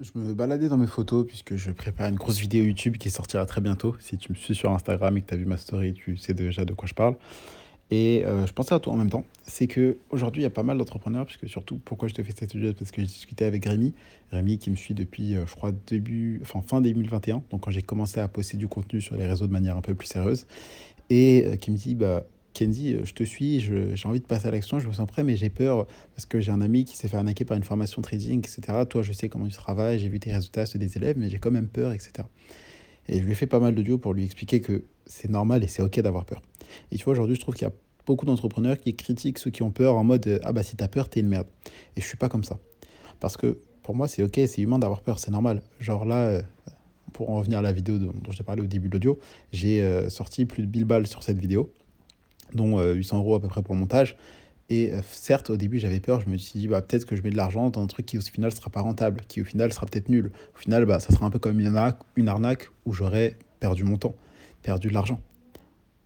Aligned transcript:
Je 0.00 0.12
me 0.14 0.32
baladais 0.32 0.68
dans 0.68 0.76
mes 0.76 0.86
photos 0.86 1.26
puisque 1.26 1.56
je 1.56 1.72
prépare 1.72 2.08
une 2.08 2.14
grosse 2.14 2.38
vidéo 2.38 2.62
YouTube 2.62 2.98
qui 2.98 3.10
sortira 3.10 3.44
très 3.46 3.60
bientôt. 3.60 3.96
Si 3.98 4.16
tu 4.16 4.30
me 4.30 4.36
suis 4.36 4.54
sur 4.54 4.70
Instagram 4.70 5.16
et 5.16 5.22
que 5.22 5.26
tu 5.26 5.34
as 5.34 5.36
vu 5.36 5.44
ma 5.44 5.56
story, 5.56 5.92
tu 5.92 6.16
sais 6.16 6.34
déjà 6.34 6.64
de 6.64 6.72
quoi 6.72 6.86
je 6.86 6.94
parle. 6.94 7.16
Et 7.90 8.24
euh, 8.24 8.46
je 8.46 8.52
pensais 8.52 8.76
à 8.76 8.78
toi 8.78 8.92
en 8.92 8.96
même 8.96 9.10
temps. 9.10 9.24
C'est 9.42 9.66
que 9.66 9.98
aujourd'hui 10.10 10.42
il 10.42 10.44
y 10.44 10.46
a 10.46 10.50
pas 10.50 10.62
mal 10.62 10.78
d'entrepreneurs, 10.78 11.26
puisque 11.26 11.48
surtout, 11.48 11.80
pourquoi 11.84 12.06
je 12.06 12.14
te 12.14 12.22
fais 12.22 12.30
cette 12.30 12.54
vidéo 12.54 12.74
Parce 12.74 12.92
que 12.92 13.00
j'ai 13.00 13.08
discuté 13.08 13.44
avec 13.44 13.64
Rémi. 13.64 13.92
Rémi 14.30 14.58
qui 14.58 14.70
me 14.70 14.76
suit 14.76 14.94
depuis, 14.94 15.34
euh, 15.34 15.46
je 15.48 15.56
crois, 15.56 15.72
début, 15.88 16.38
enfin, 16.42 16.62
fin 16.62 16.80
2021. 16.80 17.42
Donc, 17.50 17.62
quand 17.62 17.72
j'ai 17.72 17.82
commencé 17.82 18.20
à 18.20 18.28
poster 18.28 18.56
du 18.56 18.68
contenu 18.68 19.00
sur 19.00 19.16
les 19.16 19.26
réseaux 19.26 19.48
de 19.48 19.52
manière 19.52 19.76
un 19.76 19.82
peu 19.82 19.96
plus 19.96 20.06
sérieuse. 20.06 20.46
Et 21.10 21.44
euh, 21.44 21.56
qui 21.56 21.72
me 21.72 21.76
dit, 21.76 21.96
bah, 21.96 22.24
Kenzie, 22.58 22.94
euh, 22.94 23.04
je 23.04 23.14
te 23.14 23.22
suis, 23.22 23.60
je- 23.60 23.94
j'ai 23.94 24.08
envie 24.08 24.18
de 24.20 24.26
passer 24.26 24.48
à 24.48 24.50
l'action, 24.50 24.80
je 24.80 24.88
me 24.88 24.92
sens 24.92 25.06
prêt, 25.06 25.22
mais 25.22 25.36
j'ai 25.36 25.48
peur 25.48 25.86
parce 26.14 26.26
que 26.26 26.40
j'ai 26.40 26.50
un 26.50 26.60
ami 26.60 26.84
qui 26.84 26.96
s'est 26.96 27.06
fait 27.06 27.16
arnaquer 27.16 27.44
par 27.44 27.56
une 27.56 27.62
formation 27.62 28.02
trading, 28.02 28.40
etc. 28.40 28.84
Toi, 28.86 29.02
je 29.02 29.12
sais 29.12 29.28
comment 29.28 29.46
tu 29.46 29.54
travailles, 29.54 30.00
j'ai 30.00 30.08
vu 30.08 30.18
tes 30.18 30.32
résultats, 30.32 30.66
ceux 30.66 30.78
des 30.78 30.96
élèves, 30.96 31.16
mais 31.18 31.30
j'ai 31.30 31.38
quand 31.38 31.52
même 31.52 31.68
peur, 31.68 31.92
etc. 31.92 32.12
Et 33.08 33.20
je 33.20 33.24
lui 33.24 33.32
ai 33.32 33.34
fait 33.36 33.46
pas 33.46 33.60
mal 33.60 33.74
d'audio 33.76 33.96
pour 33.96 34.12
lui 34.12 34.24
expliquer 34.24 34.60
que 34.60 34.84
c'est 35.06 35.30
normal 35.30 35.62
et 35.62 35.68
c'est 35.68 35.82
OK 35.82 36.00
d'avoir 36.00 36.24
peur. 36.24 36.42
Et 36.90 36.96
tu 36.98 37.04
vois, 37.04 37.12
aujourd'hui, 37.12 37.36
je 37.36 37.40
trouve 37.40 37.54
qu'il 37.54 37.66
y 37.66 37.70
a 37.70 37.74
beaucoup 38.06 38.26
d'entrepreneurs 38.26 38.78
qui 38.78 38.94
critiquent 38.96 39.38
ceux 39.38 39.50
qui 39.50 39.62
ont 39.62 39.70
peur 39.70 39.96
en 39.96 40.02
mode 40.04 40.26
euh, 40.26 40.38
Ah 40.42 40.52
bah 40.52 40.62
si 40.64 40.74
t'as 40.76 40.88
peur, 40.88 41.08
t'es 41.08 41.20
une 41.20 41.28
merde. 41.28 41.46
Et 41.96 42.00
je 42.00 42.06
suis 42.06 42.16
pas 42.16 42.28
comme 42.28 42.44
ça. 42.44 42.58
Parce 43.20 43.36
que 43.36 43.58
pour 43.84 43.94
moi, 43.94 44.08
c'est 44.08 44.22
OK, 44.24 44.34
c'est 44.48 44.60
humain 44.62 44.80
d'avoir 44.80 45.02
peur, 45.02 45.20
c'est 45.20 45.30
normal. 45.30 45.62
Genre 45.80 46.04
là, 46.04 46.26
euh, 46.26 46.42
pour 47.12 47.30
en 47.30 47.36
revenir 47.36 47.60
à 47.60 47.62
la 47.62 47.72
vidéo 47.72 47.98
dont, 47.98 48.12
dont 48.20 48.32
j'ai 48.32 48.44
parlé 48.44 48.62
au 48.62 48.66
début 48.66 48.88
de 48.88 48.94
l'audio, 48.94 49.18
j'ai 49.52 50.10
sorti 50.10 50.44
plus 50.44 50.66
de 50.66 50.70
1000 50.70 50.84
balles 50.84 51.06
sur 51.06 51.22
cette 51.22 51.38
vidéo 51.38 51.72
dont 52.54 52.78
euh, 52.78 52.94
800 52.94 53.18
euros 53.18 53.34
à 53.34 53.40
peu 53.40 53.48
près 53.48 53.62
pour 53.62 53.74
le 53.74 53.80
montage. 53.80 54.16
Et 54.70 54.92
euh, 54.92 55.00
certes, 55.10 55.50
au 55.50 55.56
début, 55.56 55.78
j'avais 55.78 56.00
peur. 56.00 56.20
Je 56.20 56.28
me 56.28 56.36
suis 56.36 56.58
dit, 56.58 56.68
bah, 56.68 56.82
peut-être 56.82 57.06
que 57.06 57.16
je 57.16 57.22
mets 57.22 57.30
de 57.30 57.36
l'argent 57.36 57.70
dans 57.70 57.82
un 57.82 57.86
truc 57.86 58.06
qui, 58.06 58.18
au 58.18 58.20
final, 58.20 58.52
sera 58.52 58.70
pas 58.70 58.80
rentable, 58.80 59.22
qui, 59.28 59.40
au 59.40 59.44
final, 59.44 59.72
sera 59.72 59.86
peut-être 59.86 60.08
nul. 60.08 60.30
Au 60.54 60.58
final, 60.58 60.84
bah, 60.84 61.00
ça 61.00 61.12
sera 61.12 61.26
un 61.26 61.30
peu 61.30 61.38
comme 61.38 61.58
une 61.58 61.66
arnaque, 61.68 61.98
une 62.16 62.28
arnaque 62.28 62.70
où 62.84 62.92
j'aurais 62.92 63.36
perdu 63.60 63.84
mon 63.84 63.96
temps, 63.96 64.14
perdu 64.62 64.88
de 64.88 64.94
l'argent. 64.94 65.20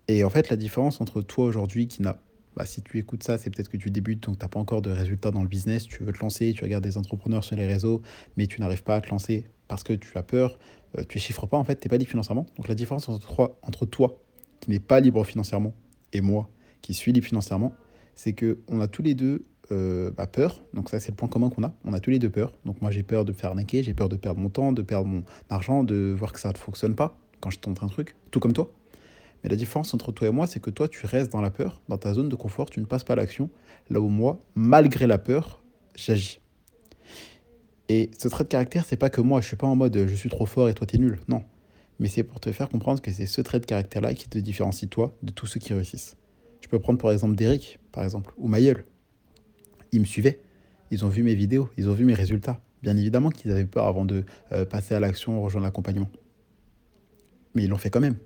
Et 0.08 0.24
en 0.24 0.30
fait, 0.30 0.50
la 0.50 0.56
différence 0.56 1.00
entre 1.00 1.22
toi 1.22 1.44
aujourd'hui 1.46 1.88
qui 1.88 2.02
n'a 2.02 2.18
bah, 2.56 2.66
si 2.66 2.82
tu 2.82 2.98
écoutes 2.98 3.22
ça, 3.22 3.38
c'est 3.38 3.50
peut-être 3.50 3.68
que 3.68 3.76
tu 3.76 3.90
débutes, 3.90 4.24
donc 4.24 4.38
tu 4.38 4.44
n'as 4.44 4.48
pas 4.48 4.60
encore 4.60 4.82
de 4.82 4.90
résultats 4.90 5.30
dans 5.30 5.42
le 5.42 5.48
business, 5.48 5.84
tu 5.84 6.02
veux 6.04 6.12
te 6.12 6.18
lancer, 6.18 6.52
tu 6.52 6.64
regardes 6.64 6.84
des 6.84 6.98
entrepreneurs 6.98 7.44
sur 7.44 7.56
les 7.56 7.66
réseaux, 7.66 8.02
mais 8.36 8.46
tu 8.46 8.60
n'arrives 8.60 8.82
pas 8.82 8.96
à 8.96 9.00
te 9.00 9.08
lancer 9.08 9.46
parce 9.68 9.82
que 9.82 9.94
tu 9.94 10.16
as 10.18 10.22
peur, 10.22 10.58
euh, 10.98 11.04
tu 11.08 11.16
ne 11.16 11.22
chiffres 11.22 11.46
pas, 11.46 11.56
en 11.56 11.64
fait, 11.64 11.76
tu 11.76 11.86
n'es 11.86 11.88
pas 11.88 11.96
libre 11.96 12.10
financièrement. 12.10 12.46
Donc 12.56 12.68
la 12.68 12.74
différence 12.74 13.08
entre 13.08 13.34
toi, 13.34 13.58
entre 13.62 13.86
toi 13.86 14.18
qui 14.60 14.70
n'est 14.70 14.80
pas 14.80 15.00
libre 15.00 15.24
financièrement 15.24 15.74
et 16.12 16.20
moi 16.20 16.48
qui 16.80 16.94
suis 16.94 17.12
libre 17.12 17.26
financièrement, 17.26 17.74
c'est 18.14 18.32
que 18.32 18.58
on 18.68 18.80
a 18.80 18.88
tous 18.88 19.02
les 19.02 19.14
deux 19.14 19.44
euh, 19.70 20.10
bah, 20.10 20.26
peur. 20.26 20.62
Donc 20.74 20.90
ça, 20.90 21.00
c'est 21.00 21.10
le 21.10 21.16
point 21.16 21.28
commun 21.28 21.48
qu'on 21.48 21.62
a. 21.62 21.72
On 21.84 21.92
a 21.92 22.00
tous 22.00 22.10
les 22.10 22.18
deux 22.18 22.30
peur. 22.30 22.52
Donc 22.64 22.82
moi, 22.82 22.90
j'ai 22.90 23.02
peur 23.02 23.24
de 23.24 23.32
faire 23.32 23.50
arnaquer, 23.50 23.82
j'ai 23.82 23.94
peur 23.94 24.08
de 24.08 24.16
perdre 24.16 24.40
mon 24.40 24.50
temps, 24.50 24.72
de 24.72 24.82
perdre 24.82 25.06
mon 25.06 25.24
argent, 25.48 25.84
de 25.84 26.14
voir 26.16 26.32
que 26.32 26.40
ça 26.40 26.50
ne 26.50 26.56
fonctionne 26.56 26.94
pas 26.94 27.16
quand 27.40 27.50
je 27.50 27.58
tente 27.58 27.82
un 27.82 27.88
truc, 27.88 28.14
tout 28.30 28.40
comme 28.40 28.52
toi. 28.52 28.70
Mais 29.42 29.50
la 29.50 29.56
différence 29.56 29.92
entre 29.94 30.12
toi 30.12 30.28
et 30.28 30.30
moi, 30.30 30.46
c'est 30.46 30.60
que 30.60 30.70
toi, 30.70 30.88
tu 30.88 31.06
restes 31.06 31.32
dans 31.32 31.40
la 31.40 31.50
peur, 31.50 31.80
dans 31.88 31.98
ta 31.98 32.12
zone 32.12 32.28
de 32.28 32.36
confort, 32.36 32.70
tu 32.70 32.80
ne 32.80 32.84
passes 32.84 33.04
pas 33.04 33.14
à 33.14 33.16
l'action, 33.16 33.50
là 33.90 34.00
où 34.00 34.08
moi, 34.08 34.40
malgré 34.54 35.06
la 35.06 35.18
peur, 35.18 35.62
j'agis. 35.96 36.40
Et 37.88 38.10
ce 38.18 38.28
trait 38.28 38.44
de 38.44 38.48
caractère, 38.48 38.84
c'est 38.84 38.96
pas 38.96 39.10
que 39.10 39.20
moi, 39.20 39.40
je 39.40 39.48
suis 39.48 39.56
pas 39.56 39.66
en 39.66 39.74
mode 39.74 40.06
je 40.06 40.14
suis 40.14 40.30
trop 40.30 40.46
fort 40.46 40.68
et 40.68 40.74
toi 40.74 40.86
t'es 40.86 40.98
nul. 40.98 41.18
Non. 41.28 41.42
Mais 42.02 42.08
c'est 42.08 42.24
pour 42.24 42.40
te 42.40 42.50
faire 42.50 42.68
comprendre 42.68 43.00
que 43.00 43.12
c'est 43.12 43.26
ce 43.26 43.40
trait 43.40 43.60
de 43.60 43.64
caractère-là 43.64 44.12
qui 44.14 44.28
te 44.28 44.36
différencie 44.36 44.90
toi 44.90 45.16
de 45.22 45.30
tous 45.30 45.46
ceux 45.46 45.60
qui 45.60 45.72
réussissent. 45.72 46.16
Je 46.60 46.66
peux 46.66 46.80
prendre 46.80 46.98
par 46.98 47.12
exemple 47.12 47.36
Derek, 47.36 47.78
par 47.92 48.02
exemple, 48.02 48.34
ou 48.38 48.48
Mayeul. 48.48 48.84
Ils 49.92 50.00
me 50.00 50.04
suivaient, 50.04 50.40
ils 50.90 51.04
ont 51.04 51.08
vu 51.08 51.22
mes 51.22 51.36
vidéos, 51.36 51.70
ils 51.76 51.88
ont 51.88 51.92
vu 51.92 52.04
mes 52.04 52.14
résultats. 52.14 52.60
Bien 52.82 52.96
évidemment 52.96 53.30
qu'ils 53.30 53.52
avaient 53.52 53.66
peur 53.66 53.86
avant 53.86 54.04
de 54.04 54.24
euh, 54.50 54.64
passer 54.64 54.96
à 54.96 55.00
l'action, 55.00 55.40
rejoindre 55.40 55.64
l'accompagnement. 55.64 56.10
Mais 57.54 57.62
ils 57.62 57.70
l'ont 57.70 57.78
fait 57.78 57.90
quand 57.90 58.00
même. 58.00 58.16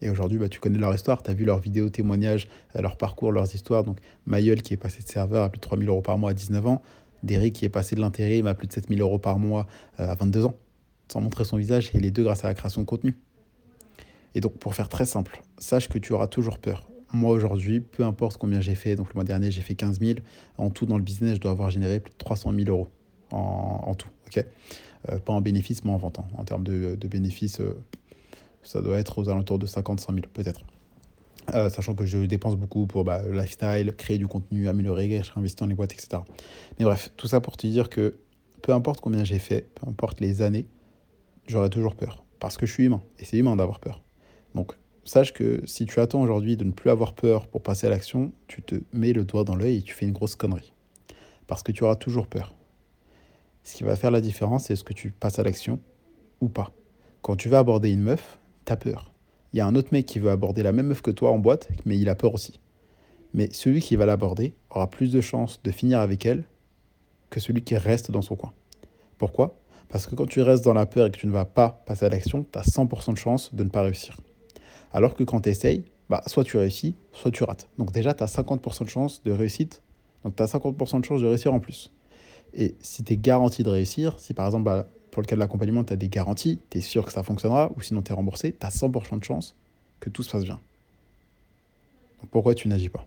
Et 0.00 0.08
aujourd'hui, 0.08 0.38
bah, 0.38 0.48
tu 0.48 0.58
connais 0.58 0.78
leur 0.78 0.94
histoire, 0.94 1.22
tu 1.22 1.30
as 1.30 1.34
vu 1.34 1.44
leurs 1.44 1.60
vidéos 1.60 1.90
témoignages, 1.90 2.48
euh, 2.74 2.80
leur 2.80 2.96
parcours, 2.96 3.32
leurs 3.32 3.54
histoires. 3.54 3.84
Donc, 3.84 3.98
Mayeul 4.24 4.62
qui 4.62 4.72
est 4.72 4.78
passé 4.78 5.02
de 5.02 5.08
serveur 5.08 5.44
à 5.44 5.50
plus 5.50 5.58
de 5.58 5.62
3000 5.62 5.90
euros 5.90 6.00
par 6.00 6.16
mois 6.16 6.30
à 6.30 6.34
19 6.34 6.66
ans, 6.68 6.82
Derek 7.22 7.52
qui 7.52 7.66
est 7.66 7.70
passé 7.70 7.96
de 7.96 8.00
l'intérim 8.00 8.46
à 8.46 8.54
plus 8.54 8.66
de 8.66 8.72
7000 8.72 9.02
euros 9.02 9.18
par 9.18 9.38
mois 9.38 9.66
euh, 10.00 10.08
à 10.08 10.14
22 10.14 10.46
ans, 10.46 10.54
sans 11.14 11.20
montrer 11.20 11.44
son 11.44 11.56
visage, 11.58 11.92
et 11.94 12.00
les 12.00 12.10
deux 12.10 12.24
grâce 12.24 12.44
à 12.44 12.48
la 12.48 12.54
création 12.54 12.80
de 12.80 12.86
contenu. 12.86 13.16
Et 14.34 14.40
donc, 14.40 14.54
pour 14.58 14.74
faire 14.74 14.88
très 14.88 15.06
simple, 15.06 15.40
sache 15.58 15.88
que 15.88 15.96
tu 15.98 16.12
auras 16.12 16.26
toujours 16.26 16.58
peur. 16.58 16.88
Moi, 17.12 17.30
aujourd'hui, 17.30 17.78
peu 17.78 18.04
importe 18.04 18.36
combien 18.36 18.60
j'ai 18.60 18.74
fait, 18.74 18.96
donc 18.96 19.10
le 19.10 19.14
mois 19.14 19.22
dernier, 19.22 19.52
j'ai 19.52 19.60
fait 19.62 19.76
15 19.76 20.00
000. 20.00 20.18
En 20.58 20.70
tout, 20.70 20.86
dans 20.86 20.96
le 20.98 21.04
business, 21.04 21.36
je 21.36 21.40
dois 21.40 21.52
avoir 21.52 21.70
généré 21.70 22.00
plus 22.00 22.10
de 22.10 22.16
300 22.18 22.52
000 22.52 22.68
euros 22.68 22.88
en, 23.30 23.84
en 23.86 23.94
tout. 23.94 24.08
ok? 24.26 24.44
Euh, 25.10 25.20
pas 25.20 25.32
en 25.32 25.40
bénéfice, 25.40 25.84
mais 25.84 25.92
en 25.92 25.98
vente. 25.98 26.18
hein. 26.18 26.24
En 26.36 26.42
termes 26.42 26.64
de, 26.64 26.96
de 26.96 27.08
bénéfices, 27.08 27.60
euh, 27.60 27.78
ça 28.64 28.82
doit 28.82 28.98
être 28.98 29.16
aux 29.16 29.28
alentours 29.28 29.60
de 29.60 29.66
55 29.66 30.12
000, 30.14 30.26
peut-être. 30.32 30.62
Euh, 31.54 31.70
sachant 31.70 31.94
que 31.94 32.06
je 32.06 32.18
dépense 32.18 32.56
beaucoup 32.56 32.86
pour 32.88 33.04
bah, 33.04 33.22
le 33.22 33.38
lifestyle, 33.38 33.92
créer 33.96 34.18
du 34.18 34.26
contenu, 34.26 34.66
améliorer, 34.68 35.22
je 35.22 35.32
réinvestis 35.32 35.60
dans 35.60 35.66
les 35.66 35.74
boîtes, 35.74 35.92
etc. 35.92 36.22
Mais 36.80 36.84
bref, 36.84 37.12
tout 37.16 37.28
ça 37.28 37.40
pour 37.40 37.56
te 37.56 37.68
dire 37.68 37.88
que 37.88 38.16
peu 38.62 38.72
importe 38.72 39.00
combien 39.00 39.22
j'ai 39.22 39.38
fait, 39.38 39.68
peu 39.76 39.88
importe 39.88 40.20
les 40.20 40.42
années, 40.42 40.66
j'aurai 41.46 41.70
toujours 41.70 41.94
peur. 41.94 42.24
Parce 42.40 42.56
que 42.56 42.66
je 42.66 42.72
suis 42.72 42.84
humain. 42.84 43.02
Et 43.18 43.24
c'est 43.24 43.38
humain 43.38 43.56
d'avoir 43.56 43.80
peur. 43.80 44.02
Donc, 44.54 44.74
sache 45.04 45.32
que 45.32 45.62
si 45.66 45.86
tu 45.86 46.00
attends 46.00 46.22
aujourd'hui 46.22 46.56
de 46.56 46.64
ne 46.64 46.72
plus 46.72 46.90
avoir 46.90 47.14
peur 47.14 47.46
pour 47.46 47.62
passer 47.62 47.86
à 47.86 47.90
l'action, 47.90 48.32
tu 48.46 48.62
te 48.62 48.76
mets 48.92 49.12
le 49.12 49.24
doigt 49.24 49.44
dans 49.44 49.56
l'œil 49.56 49.78
et 49.78 49.82
tu 49.82 49.94
fais 49.94 50.06
une 50.06 50.12
grosse 50.12 50.36
connerie. 50.36 50.72
Parce 51.46 51.62
que 51.62 51.72
tu 51.72 51.84
auras 51.84 51.96
toujours 51.96 52.26
peur. 52.26 52.54
Ce 53.62 53.76
qui 53.76 53.84
va 53.84 53.96
faire 53.96 54.10
la 54.10 54.20
différence, 54.20 54.64
c'est 54.64 54.76
ce 54.76 54.84
que 54.84 54.92
tu 54.92 55.10
passes 55.10 55.38
à 55.38 55.42
l'action 55.42 55.80
ou 56.40 56.48
pas. 56.48 56.72
Quand 57.22 57.36
tu 57.36 57.48
vas 57.48 57.58
aborder 57.60 57.90
une 57.90 58.02
meuf, 58.02 58.38
t'as 58.64 58.76
peur. 58.76 59.10
Il 59.52 59.58
y 59.58 59.60
a 59.60 59.66
un 59.66 59.74
autre 59.74 59.88
mec 59.92 60.04
qui 60.04 60.18
veut 60.18 60.30
aborder 60.30 60.62
la 60.62 60.72
même 60.72 60.88
meuf 60.88 61.00
que 61.00 61.10
toi 61.10 61.30
en 61.30 61.38
boîte, 61.38 61.68
mais 61.86 61.98
il 61.98 62.08
a 62.08 62.14
peur 62.14 62.34
aussi. 62.34 62.60
Mais 63.32 63.48
celui 63.52 63.80
qui 63.80 63.96
va 63.96 64.04
l'aborder 64.06 64.54
aura 64.70 64.90
plus 64.90 65.12
de 65.12 65.20
chances 65.20 65.60
de 65.62 65.70
finir 65.70 66.00
avec 66.00 66.26
elle 66.26 66.44
que 67.30 67.40
celui 67.40 67.62
qui 67.62 67.76
reste 67.76 68.10
dans 68.10 68.22
son 68.22 68.36
coin. 68.36 68.52
Pourquoi? 69.18 69.56
Parce 69.88 70.06
que 70.06 70.14
quand 70.14 70.26
tu 70.26 70.42
restes 70.42 70.64
dans 70.64 70.74
la 70.74 70.86
peur 70.86 71.06
et 71.06 71.10
que 71.10 71.18
tu 71.18 71.26
ne 71.26 71.32
vas 71.32 71.44
pas 71.44 71.82
passer 71.86 72.06
à 72.06 72.08
l'action, 72.08 72.44
tu 72.50 72.58
as 72.58 72.62
100% 72.62 73.12
de 73.12 73.18
chances 73.18 73.54
de 73.54 73.64
ne 73.64 73.68
pas 73.68 73.82
réussir. 73.82 74.16
Alors 74.92 75.14
que 75.14 75.24
quand 75.24 75.40
tu 75.42 75.48
essayes, 75.48 75.84
bah, 76.08 76.22
soit 76.26 76.44
tu 76.44 76.56
réussis, 76.56 76.96
soit 77.12 77.30
tu 77.30 77.44
rates. 77.44 77.68
Donc 77.78 77.92
déjà, 77.92 78.14
tu 78.14 78.22
as 78.22 78.26
50% 78.26 78.84
de 78.84 78.90
chance 78.90 79.22
de 79.22 79.32
réussite. 79.32 79.82
Donc 80.24 80.36
tu 80.36 80.42
as 80.42 80.46
50% 80.46 81.00
de 81.00 81.04
chance 81.04 81.20
de 81.20 81.26
réussir 81.26 81.52
en 81.52 81.60
plus. 81.60 81.92
Et 82.52 82.76
si 82.80 83.02
tu 83.02 83.12
es 83.12 83.16
garanti 83.16 83.62
de 83.62 83.70
réussir, 83.70 84.18
si 84.18 84.34
par 84.34 84.46
exemple, 84.46 84.64
bah, 84.64 84.86
pour 85.10 85.22
le 85.22 85.26
cas 85.26 85.36
de 85.36 85.40
l'accompagnement, 85.40 85.84
tu 85.84 85.92
as 85.92 85.96
des 85.96 86.08
garanties, 86.08 86.60
tu 86.70 86.78
es 86.78 86.80
sûr 86.80 87.04
que 87.04 87.12
ça 87.12 87.22
fonctionnera, 87.22 87.70
ou 87.76 87.80
sinon 87.80 88.02
tu 88.02 88.12
es 88.12 88.14
remboursé, 88.14 88.52
tu 88.52 88.66
as 88.66 88.70
100% 88.70 89.18
de 89.18 89.24
chance 89.24 89.56
que 90.00 90.10
tout 90.10 90.22
se 90.22 90.30
passe 90.30 90.44
bien. 90.44 90.60
Pourquoi 92.30 92.54
tu 92.54 92.68
n'agis 92.68 92.88
pas? 92.88 93.06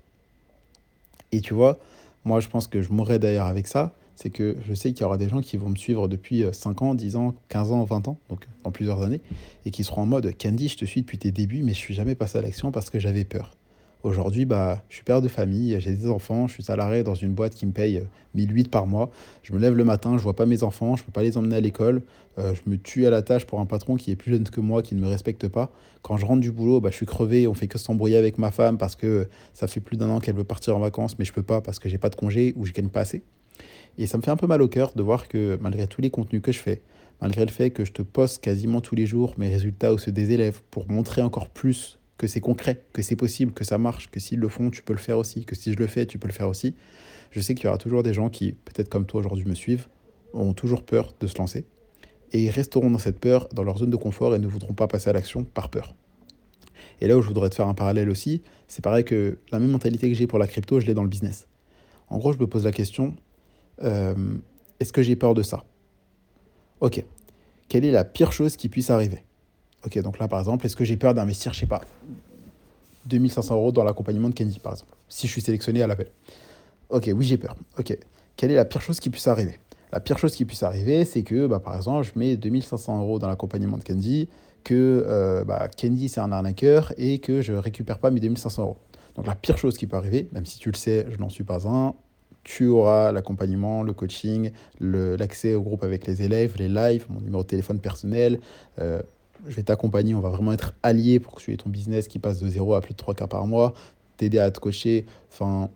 Et 1.31 1.41
tu 1.41 1.53
vois, 1.53 1.79
moi 2.23 2.39
je 2.39 2.47
pense 2.47 2.67
que 2.67 2.81
je 2.81 2.91
mourrais 2.91 3.19
d'ailleurs 3.19 3.47
avec 3.47 3.67
ça, 3.67 3.93
c'est 4.17 4.31
que 4.31 4.57
je 4.67 4.73
sais 4.73 4.91
qu'il 4.91 5.01
y 5.01 5.05
aura 5.05 5.17
des 5.17 5.29
gens 5.29 5.41
qui 5.41 5.55
vont 5.57 5.69
me 5.69 5.75
suivre 5.75 6.07
depuis 6.07 6.43
euh, 6.43 6.51
5 6.51 6.81
ans, 6.81 6.95
10 6.95 7.15
ans, 7.15 7.35
15 7.49 7.71
ans, 7.71 7.83
20 7.83 8.07
ans, 8.09 8.17
donc 8.29 8.45
dans 8.63 8.71
plusieurs 8.71 9.03
années, 9.03 9.21
et 9.65 9.71
qui 9.71 9.83
seront 9.83 10.01
en 10.01 10.05
mode 10.07 10.33
Candy, 10.41 10.67
je 10.67 10.77
te 10.77 10.85
suis 10.85 11.01
depuis 11.01 11.19
tes 11.19 11.31
débuts, 11.31 11.61
mais 11.63 11.73
je 11.73 11.77
suis 11.77 11.93
jamais 11.93 12.15
passé 12.15 12.39
à 12.39 12.41
l'action 12.41 12.71
parce 12.71 12.89
que 12.89 12.99
j'avais 12.99 13.23
peur. 13.23 13.51
Aujourd'hui, 14.03 14.45
bah, 14.45 14.83
je 14.89 14.95
suis 14.95 15.03
père 15.03 15.21
de 15.21 15.27
famille, 15.27 15.79
j'ai 15.79 15.95
des 15.95 16.09
enfants, 16.09 16.47
je 16.47 16.53
suis 16.53 16.63
salarié 16.63 17.03
dans 17.03 17.15
une 17.15 17.33
boîte 17.33 17.55
qui 17.55 17.65
me 17.65 17.71
paye 17.71 17.97
euh, 17.97 18.03
1008 18.35 18.69
par 18.71 18.87
mois. 18.87 19.11
Je 19.43 19.53
me 19.53 19.59
lève 19.59 19.75
le 19.75 19.83
matin, 19.83 20.17
je 20.17 20.23
vois 20.23 20.35
pas 20.35 20.45
mes 20.45 20.63
enfants, 20.63 20.95
je 20.95 21.03
peux 21.03 21.11
pas 21.11 21.23
les 21.23 21.37
emmener 21.37 21.55
à 21.55 21.61
l'école. 21.61 22.01
euh, 22.39 22.53
je 22.55 22.69
me 22.69 22.77
tue 22.77 23.05
à 23.05 23.09
la 23.09 23.21
tâche 23.21 23.45
pour 23.45 23.59
un 23.59 23.65
patron 23.65 23.95
qui 23.95 24.11
est 24.11 24.15
plus 24.15 24.31
jeune 24.31 24.43
que 24.43 24.61
moi, 24.61 24.81
qui 24.81 24.95
ne 24.95 25.01
me 25.01 25.07
respecte 25.07 25.47
pas. 25.47 25.71
Quand 26.03 26.17
je 26.17 26.25
rentre 26.25 26.41
du 26.41 26.51
boulot, 26.51 26.79
bah, 26.79 26.89
je 26.89 26.95
suis 26.95 27.05
crevé, 27.05 27.47
on 27.47 27.53
fait 27.53 27.67
que 27.67 27.77
s'embrouiller 27.77 28.17
avec 28.17 28.37
ma 28.37 28.51
femme 28.51 28.77
parce 28.77 28.95
que 28.95 29.27
ça 29.53 29.67
fait 29.67 29.79
plus 29.79 29.97
d'un 29.97 30.09
an 30.09 30.19
qu'elle 30.19 30.35
veut 30.35 30.43
partir 30.43 30.75
en 30.75 30.79
vacances, 30.79 31.17
mais 31.19 31.25
je 31.25 31.33
peux 31.33 31.43
pas 31.43 31.61
parce 31.61 31.79
que 31.79 31.89
j'ai 31.89 31.97
pas 31.97 32.09
de 32.09 32.15
congé 32.15 32.53
ou 32.55 32.65
je 32.65 32.73
gagne 32.73 32.89
pas 32.89 33.01
assez. 33.01 33.23
Et 33.97 34.07
ça 34.07 34.17
me 34.17 34.23
fait 34.23 34.31
un 34.31 34.37
peu 34.37 34.47
mal 34.47 34.61
au 34.61 34.67
cœur 34.67 34.91
de 34.95 35.01
voir 35.01 35.27
que 35.27 35.57
malgré 35.61 35.87
tous 35.87 36.01
les 36.01 36.09
contenus 36.09 36.41
que 36.41 36.51
je 36.51 36.59
fais, 36.59 36.81
malgré 37.21 37.45
le 37.45 37.51
fait 37.51 37.71
que 37.71 37.83
je 37.83 37.91
te 37.91 38.01
poste 38.01 38.43
quasiment 38.43 38.81
tous 38.81 38.95
les 38.95 39.05
jours 39.05 39.33
mes 39.37 39.49
résultats 39.49 39.93
ou 39.93 39.97
ceux 39.97 40.11
des 40.11 40.31
élèves 40.31 40.61
pour 40.69 40.89
montrer 40.89 41.21
encore 41.21 41.49
plus 41.49 41.99
que 42.17 42.27
c'est 42.27 42.41
concret, 42.41 42.83
que 42.93 43.01
c'est 43.01 43.15
possible, 43.15 43.53
que 43.53 43.63
ça 43.63 43.77
marche, 43.77 44.09
que 44.09 44.19
s'ils 44.19 44.39
le 44.39 44.49
font, 44.49 44.69
tu 44.69 44.81
peux 44.81 44.93
le 44.93 44.99
faire 44.99 45.17
aussi, 45.17 45.45
que 45.45 45.55
si 45.55 45.73
je 45.73 45.77
le 45.77 45.87
fais, 45.87 46.05
tu 46.05 46.17
peux 46.17 46.27
le 46.27 46.33
faire 46.33 46.47
aussi, 46.47 46.75
je 47.31 47.39
sais 47.39 47.55
qu'il 47.55 47.65
y 47.65 47.67
aura 47.67 47.77
toujours 47.77 48.03
des 48.03 48.13
gens 48.13 48.29
qui, 48.29 48.53
peut-être 48.53 48.89
comme 48.89 49.05
toi 49.05 49.19
aujourd'hui, 49.19 49.45
me 49.45 49.55
suivent, 49.55 49.87
ont 50.33 50.53
toujours 50.53 50.83
peur 50.83 51.13
de 51.19 51.27
se 51.27 51.37
lancer. 51.37 51.65
Et 52.33 52.43
ils 52.43 52.49
resteront 52.49 52.89
dans 52.89 52.97
cette 52.97 53.19
peur, 53.19 53.47
dans 53.53 53.63
leur 53.63 53.77
zone 53.77 53.89
de 53.89 53.95
confort 53.95 54.35
et 54.35 54.39
ne 54.39 54.47
voudront 54.47 54.73
pas 54.73 54.87
passer 54.87 55.09
à 55.09 55.13
l'action 55.13 55.43
par 55.43 55.69
peur. 55.69 55.93
Et 56.99 57.07
là 57.07 57.17
où 57.17 57.21
je 57.21 57.27
voudrais 57.27 57.49
te 57.49 57.55
faire 57.55 57.67
un 57.67 57.73
parallèle 57.73 58.09
aussi, 58.09 58.41
c'est 58.67 58.83
pareil 58.83 59.05
que 59.05 59.37
la 59.51 59.59
même 59.59 59.71
mentalité 59.71 60.09
que 60.09 60.15
j'ai 60.15 60.27
pour 60.27 60.39
la 60.39 60.47
crypto, 60.47 60.79
je 60.79 60.87
l'ai 60.87 60.93
dans 60.93 61.03
le 61.03 61.09
business. 61.09 61.47
En 62.09 62.17
gros, 62.17 62.33
je 62.33 62.39
me 62.39 62.47
pose 62.47 62.63
la 62.65 62.71
question, 62.71 63.15
euh, 63.83 64.15
est-ce 64.79 64.93
que 64.93 65.01
j'ai 65.01 65.15
peur 65.15 65.33
de 65.33 65.43
ça? 65.43 65.63
Ok. 66.79 67.03
Quelle 67.67 67.85
est 67.85 67.91
la 67.91 68.05
pire 68.05 68.31
chose 68.31 68.55
qui 68.55 68.69
puisse 68.69 68.89
arriver? 68.89 69.23
Ok, 69.85 69.97
donc 69.99 70.19
là, 70.19 70.27
par 70.27 70.39
exemple, 70.39 70.65
est-ce 70.65 70.75
que 70.75 70.85
j'ai 70.85 70.97
peur 70.97 71.13
d'investir, 71.13 71.53
je 71.53 71.59
sais 71.61 71.65
pas, 71.65 71.81
2500 73.05 73.55
euros 73.55 73.71
dans 73.71 73.83
l'accompagnement 73.83 74.29
de 74.29 74.33
Kenji, 74.33 74.59
par 74.59 74.73
exemple, 74.73 74.95
si 75.07 75.27
je 75.27 75.31
suis 75.31 75.41
sélectionné 75.41 75.81
à 75.81 75.87
l'appel? 75.87 76.07
Ok, 76.89 77.09
oui, 77.13 77.25
j'ai 77.25 77.37
peur. 77.37 77.55
Ok. 77.77 77.97
Quelle 78.35 78.51
est 78.51 78.55
la 78.55 78.65
pire 78.65 78.81
chose 78.81 78.99
qui 78.99 79.09
puisse 79.09 79.27
arriver? 79.27 79.59
La 79.91 79.99
pire 79.99 80.17
chose 80.17 80.35
qui 80.35 80.45
puisse 80.45 80.63
arriver, 80.63 81.05
c'est 81.05 81.23
que, 81.23 81.47
bah, 81.47 81.59
par 81.59 81.75
exemple, 81.75 82.03
je 82.03 82.19
mets 82.19 82.35
2500 82.35 83.01
euros 83.01 83.19
dans 83.19 83.27
l'accompagnement 83.27 83.77
de 83.77 83.83
Candy, 83.83 84.27
que 84.63 85.05
euh, 85.07 85.45
bah, 85.45 85.69
Candy 85.69 86.09
c'est 86.09 86.19
un 86.19 86.31
arnaqueur 86.33 86.93
et 86.97 87.19
que 87.19 87.41
je 87.41 87.53
récupère 87.53 87.99
pas 87.99 88.11
mes 88.11 88.19
2500 88.19 88.63
euros. 88.63 88.77
Donc 89.15 89.25
la 89.25 89.35
pire 89.35 89.57
chose 89.57 89.77
qui 89.77 89.87
peut 89.87 89.95
arriver, 89.95 90.27
même 90.33 90.45
si 90.45 90.59
tu 90.59 90.69
le 90.69 90.75
sais, 90.75 91.05
je 91.09 91.17
n'en 91.17 91.29
suis 91.29 91.45
pas 91.45 91.67
un, 91.67 91.95
tu 92.47 92.67
auras 92.67 93.11
l'accompagnement, 93.11 93.83
le 93.83 93.91
coaching, 93.91 94.51
l'accès 94.79 95.53
au 95.53 95.61
groupe 95.61 95.83
avec 95.83 96.07
les 96.07 96.21
élèves, 96.21 96.53
les 96.57 96.69
lives, 96.69 97.05
mon 97.09 97.19
numéro 97.19 97.43
de 97.43 97.47
téléphone 97.47 97.81
personnel. 97.81 98.39
Euh, 98.79 99.01
je 99.49 99.53
vais 99.53 99.63
t'accompagner, 99.63 100.15
on 100.15 100.21
va 100.21 100.29
vraiment 100.29 100.53
être 100.53 100.73
alliés 100.81 101.19
pour 101.19 101.35
que 101.35 101.41
tu 101.41 101.51
aies 101.51 101.57
ton 101.57 101.69
business 101.69 102.07
qui 102.07 102.19
passe 102.19 102.39
de 102.39 102.47
0 102.47 102.73
à 102.73 102.79
plus 102.79 102.93
de 102.93 102.97
3 102.97 103.15
cas 103.15 103.27
par 103.27 103.45
mois, 103.47 103.73
t'aider 104.15 104.39
à 104.39 104.49
te 104.49 104.61
coacher, 104.61 105.05
enfin 105.29 105.69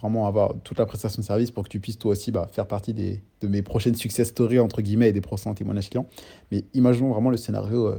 vraiment 0.00 0.26
avoir 0.26 0.54
toute 0.64 0.78
la 0.78 0.86
prestation 0.86 1.20
de 1.20 1.26
service 1.26 1.50
pour 1.50 1.62
que 1.62 1.68
tu 1.68 1.78
puisses 1.78 1.98
toi 1.98 2.12
aussi 2.12 2.32
bah, 2.32 2.48
faire 2.50 2.66
partie 2.66 2.94
des, 2.94 3.22
de 3.42 3.48
mes 3.48 3.60
prochaines 3.60 3.94
success 3.94 4.28
stories 4.28 4.60
entre 4.60 4.80
guillemets 4.80 5.10
et 5.10 5.12
des 5.12 5.20
prochains 5.20 5.52
témoignages 5.52 5.90
clients. 5.90 6.08
Mais 6.50 6.64
imaginons 6.72 7.12
vraiment 7.12 7.30
le 7.30 7.36
scénario 7.36 7.86
euh, 7.86 7.98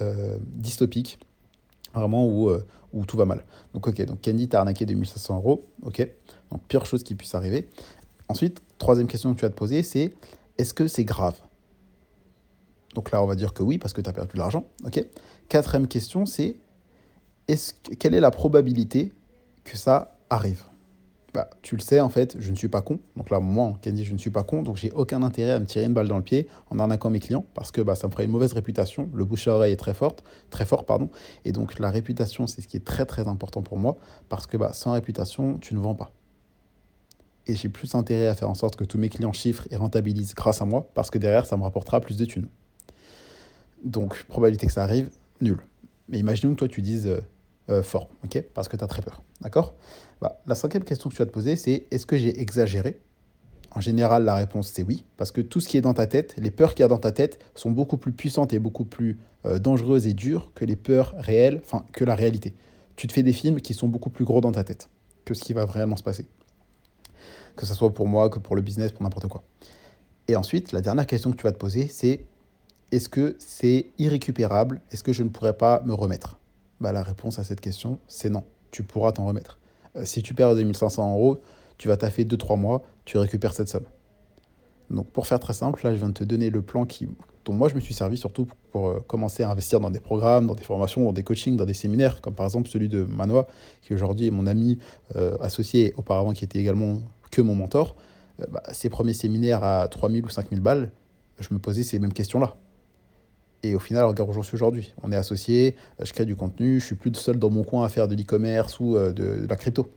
euh, 0.00 0.38
dystopique, 0.40 1.18
vraiment 1.94 2.26
où, 2.26 2.50
où 2.94 3.04
tout 3.04 3.16
va 3.16 3.24
mal. 3.24 3.44
Donc 3.74 3.86
ok, 3.86 4.02
donc 4.06 4.22
Candy 4.22 4.48
t'a 4.48 4.60
arnaqué 4.60 4.86
2500 4.86 5.36
euros, 5.36 5.66
ok, 5.82 6.08
donc 6.50 6.62
pire 6.68 6.86
chose 6.86 7.02
qui 7.02 7.14
puisse 7.14 7.34
arriver. 7.34 7.68
Ensuite, 8.28 8.62
troisième 8.78 9.06
question 9.06 9.34
que 9.34 9.38
tu 9.38 9.44
vas 9.44 9.50
te 9.50 9.56
poser, 9.56 9.82
c'est 9.82 10.14
est-ce 10.56 10.72
que 10.72 10.86
c'est 10.86 11.04
grave? 11.04 11.36
Donc 12.94 13.10
là, 13.10 13.22
on 13.22 13.26
va 13.26 13.34
dire 13.34 13.52
que 13.52 13.62
oui, 13.62 13.78
parce 13.78 13.92
que 13.92 14.00
tu 14.00 14.08
as 14.08 14.12
perdu 14.12 14.34
de 14.34 14.38
l'argent, 14.38 14.64
ok. 14.84 15.04
Quatrième 15.48 15.88
question, 15.88 16.24
c'est 16.24 16.56
est 17.48 17.76
quelle 17.98 18.14
est 18.14 18.20
la 18.20 18.30
probabilité 18.30 19.12
que 19.64 19.76
ça 19.76 20.16
arrive? 20.30 20.62
Bah, 21.34 21.50
tu 21.62 21.74
le 21.74 21.80
sais, 21.80 22.00
en 22.00 22.08
fait, 22.08 22.36
je 22.38 22.50
ne 22.52 22.56
suis 22.56 22.68
pas 22.68 22.80
con. 22.80 23.00
Donc 23.16 23.28
là, 23.28 23.40
moi, 23.40 23.76
Candy, 23.82 24.04
je 24.04 24.12
ne 24.12 24.18
suis 24.18 24.30
pas 24.30 24.44
con. 24.44 24.62
Donc 24.62 24.76
j'ai 24.76 24.92
aucun 24.92 25.22
intérêt 25.24 25.50
à 25.50 25.58
me 25.58 25.66
tirer 25.66 25.84
une 25.84 25.92
balle 25.92 26.06
dans 26.06 26.16
le 26.16 26.22
pied 26.22 26.48
en 26.70 26.78
arnaquant 26.78 27.10
mes 27.10 27.18
clients 27.18 27.44
parce 27.54 27.72
que 27.72 27.80
bah, 27.80 27.96
ça 27.96 28.06
me 28.06 28.12
ferait 28.12 28.24
une 28.24 28.30
mauvaise 28.30 28.52
réputation. 28.52 29.10
Le 29.12 29.24
bouche 29.24 29.48
à 29.48 29.54
oreille 29.54 29.72
est 29.72 29.76
très 29.76 29.94
forte, 29.94 30.22
très 30.50 30.64
fort, 30.64 30.86
pardon. 30.86 31.10
Et 31.44 31.50
donc 31.50 31.80
la 31.80 31.90
réputation, 31.90 32.46
c'est 32.46 32.62
ce 32.62 32.68
qui 32.68 32.76
est 32.76 32.84
très 32.84 33.04
très 33.04 33.26
important 33.26 33.62
pour 33.62 33.78
moi 33.78 33.96
parce 34.28 34.46
que 34.46 34.56
bah, 34.56 34.72
sans 34.72 34.92
réputation, 34.92 35.58
tu 35.58 35.74
ne 35.74 35.80
vends 35.80 35.96
pas. 35.96 36.12
Et 37.46 37.56
j'ai 37.56 37.68
plus 37.68 37.94
intérêt 37.96 38.28
à 38.28 38.34
faire 38.34 38.48
en 38.48 38.54
sorte 38.54 38.76
que 38.76 38.84
tous 38.84 38.96
mes 38.96 39.08
clients 39.08 39.32
chiffrent 39.32 39.66
et 39.70 39.76
rentabilisent 39.76 40.34
grâce 40.34 40.62
à 40.62 40.64
moi 40.64 40.88
parce 40.94 41.10
que 41.10 41.18
derrière, 41.18 41.46
ça 41.46 41.56
me 41.56 41.64
rapportera 41.64 42.00
plus 42.00 42.16
de 42.16 42.24
thunes. 42.24 42.48
Donc, 43.82 44.22
probabilité 44.28 44.66
que 44.66 44.72
ça 44.72 44.84
arrive, 44.84 45.10
nul. 45.40 45.58
Mais 46.08 46.18
imaginons 46.18 46.54
que 46.54 46.60
toi, 46.60 46.68
tu 46.68 46.80
dises 46.80 47.06
euh, 47.06 47.20
euh, 47.70 47.82
fort, 47.82 48.08
ok? 48.24 48.42
Parce 48.54 48.68
que 48.68 48.76
tu 48.76 48.84
as 48.84 48.86
très 48.86 49.02
peur, 49.02 49.22
d'accord? 49.40 49.74
Bah, 50.24 50.40
La 50.46 50.54
cinquième 50.54 50.84
question 50.84 51.10
que 51.10 51.14
tu 51.14 51.18
vas 51.18 51.26
te 51.26 51.32
poser, 51.32 51.56
c'est 51.56 51.86
est-ce 51.90 52.06
que 52.06 52.16
j'ai 52.16 52.40
exagéré? 52.40 52.98
En 53.70 53.80
général, 53.80 54.24
la 54.24 54.36
réponse, 54.36 54.70
c'est 54.72 54.84
oui, 54.84 55.04
parce 55.16 55.32
que 55.32 55.40
tout 55.40 55.60
ce 55.60 55.68
qui 55.68 55.76
est 55.76 55.80
dans 55.80 55.94
ta 55.94 56.06
tête, 56.06 56.34
les 56.38 56.50
peurs 56.50 56.74
qu'il 56.74 56.82
y 56.82 56.84
a 56.84 56.88
dans 56.88 56.98
ta 56.98 57.12
tête 57.12 57.40
sont 57.54 57.70
beaucoup 57.70 57.96
plus 57.96 58.12
puissantes 58.12 58.52
et 58.52 58.58
beaucoup 58.58 58.84
plus 58.84 59.18
euh, 59.46 59.58
dangereuses 59.58 60.06
et 60.06 60.14
dures 60.14 60.52
que 60.54 60.64
les 60.64 60.76
peurs 60.76 61.14
réelles, 61.18 61.60
enfin, 61.64 61.84
que 61.92 62.04
la 62.04 62.14
réalité. 62.14 62.54
Tu 62.96 63.08
te 63.08 63.12
fais 63.12 63.24
des 63.24 63.32
films 63.32 63.60
qui 63.60 63.74
sont 63.74 63.88
beaucoup 63.88 64.10
plus 64.10 64.24
gros 64.24 64.40
dans 64.40 64.52
ta 64.52 64.62
tête 64.64 64.88
que 65.24 65.34
ce 65.34 65.42
qui 65.42 65.52
va 65.52 65.64
vraiment 65.64 65.96
se 65.96 66.02
passer. 66.02 66.26
Que 67.56 67.66
ce 67.66 67.74
soit 67.74 67.92
pour 67.92 68.06
moi, 68.06 68.30
que 68.30 68.38
pour 68.38 68.56
le 68.56 68.62
business, 68.62 68.92
pour 68.92 69.02
n'importe 69.02 69.28
quoi. 69.28 69.42
Et 70.28 70.36
ensuite, 70.36 70.72
la 70.72 70.80
dernière 70.80 71.06
question 71.06 71.30
que 71.32 71.36
tu 71.36 71.42
vas 71.42 71.52
te 71.52 71.58
poser, 71.58 71.88
c'est 71.88 72.24
est-ce 72.92 73.08
que 73.08 73.36
c'est 73.38 73.90
irrécupérable? 73.98 74.80
Est-ce 74.92 75.02
que 75.02 75.12
je 75.12 75.22
ne 75.24 75.28
pourrais 75.28 75.56
pas 75.56 75.82
me 75.84 75.94
remettre? 75.94 76.38
Bah, 76.80 76.92
La 76.92 77.02
réponse 77.02 77.38
à 77.40 77.44
cette 77.44 77.60
question, 77.60 77.98
c'est 78.06 78.30
non. 78.30 78.44
Tu 78.70 78.84
pourras 78.84 79.12
t'en 79.12 79.26
remettre. 79.26 79.58
Euh, 79.96 80.04
si 80.04 80.22
tu 80.22 80.34
perds 80.34 80.54
2500 80.54 81.12
euros, 81.12 81.40
tu 81.78 81.88
vas 81.88 81.96
taffer 81.96 82.24
2-3 82.24 82.58
mois, 82.58 82.82
tu 83.04 83.18
récupères 83.18 83.52
cette 83.52 83.68
somme. 83.68 83.84
Donc 84.90 85.08
pour 85.10 85.26
faire 85.26 85.40
très 85.40 85.54
simple, 85.54 85.80
là 85.84 85.92
je 85.92 85.98
viens 85.98 86.08
de 86.08 86.14
te 86.14 86.24
donner 86.24 86.50
le 86.50 86.62
plan 86.62 86.84
qui, 86.84 87.08
dont 87.44 87.52
moi 87.52 87.68
je 87.68 87.74
me 87.74 87.80
suis 87.80 87.94
servi 87.94 88.16
surtout 88.16 88.46
pour, 88.70 88.88
euh, 88.88 89.00
commencer 89.06 89.42
à 89.42 89.50
investir 89.50 89.80
dans 89.80 89.90
des 89.90 90.00
programmes, 90.00 90.46
dans 90.46 90.54
des 90.54 90.64
formations, 90.64 91.04
dans 91.04 91.12
des 91.12 91.22
coachings, 91.22 91.56
dans 91.56 91.64
des 91.64 91.74
séminaires, 91.74 92.20
comme 92.20 92.34
par 92.34 92.46
exemple 92.46 92.68
celui 92.68 92.88
de 92.88 93.04
Manoa, 93.04 93.46
qui 93.82 93.94
aujourd'hui 93.94 94.26
est 94.26 94.30
mon 94.30 94.46
ami 94.46 94.78
euh, 95.16 95.36
associé 95.40 95.94
auparavant 95.96 96.32
qui 96.32 96.44
était 96.44 96.58
également 96.58 96.98
que 97.30 97.40
mon 97.40 97.54
mentor. 97.54 97.96
Bah, 98.50 98.62
ses 98.72 98.90
premiers 98.90 99.14
séminaires 99.14 99.62
à 99.62 99.86
3000 99.88 100.24
ou 100.24 100.28
5000 100.28 100.60
balles, 100.60 100.90
je 101.38 101.48
me 101.52 101.58
posais 101.58 101.82
ces 101.82 101.98
mêmes 101.98 102.12
questions-là. 102.12 102.56
Et 103.64 103.74
au 103.74 103.78
final, 103.78 104.04
regarde 104.04 104.28
où 104.28 104.34
j'en 104.34 104.42
suis 104.42 104.56
aujourd'hui. 104.56 104.92
On 105.02 105.10
est 105.10 105.16
associés, 105.16 105.74
je 105.98 106.12
crée 106.12 106.26
du 106.26 106.36
contenu, 106.36 106.80
je 106.80 106.84
suis 106.84 106.96
plus 106.96 107.14
seul 107.14 107.38
dans 107.38 107.48
mon 107.48 107.64
coin 107.64 107.86
à 107.86 107.88
faire 107.88 108.08
de 108.08 108.14
l'e-commerce 108.14 108.78
ou 108.78 108.94
euh, 108.94 109.10
de, 109.14 109.46
la 109.48 109.56
crypto. 109.56 109.90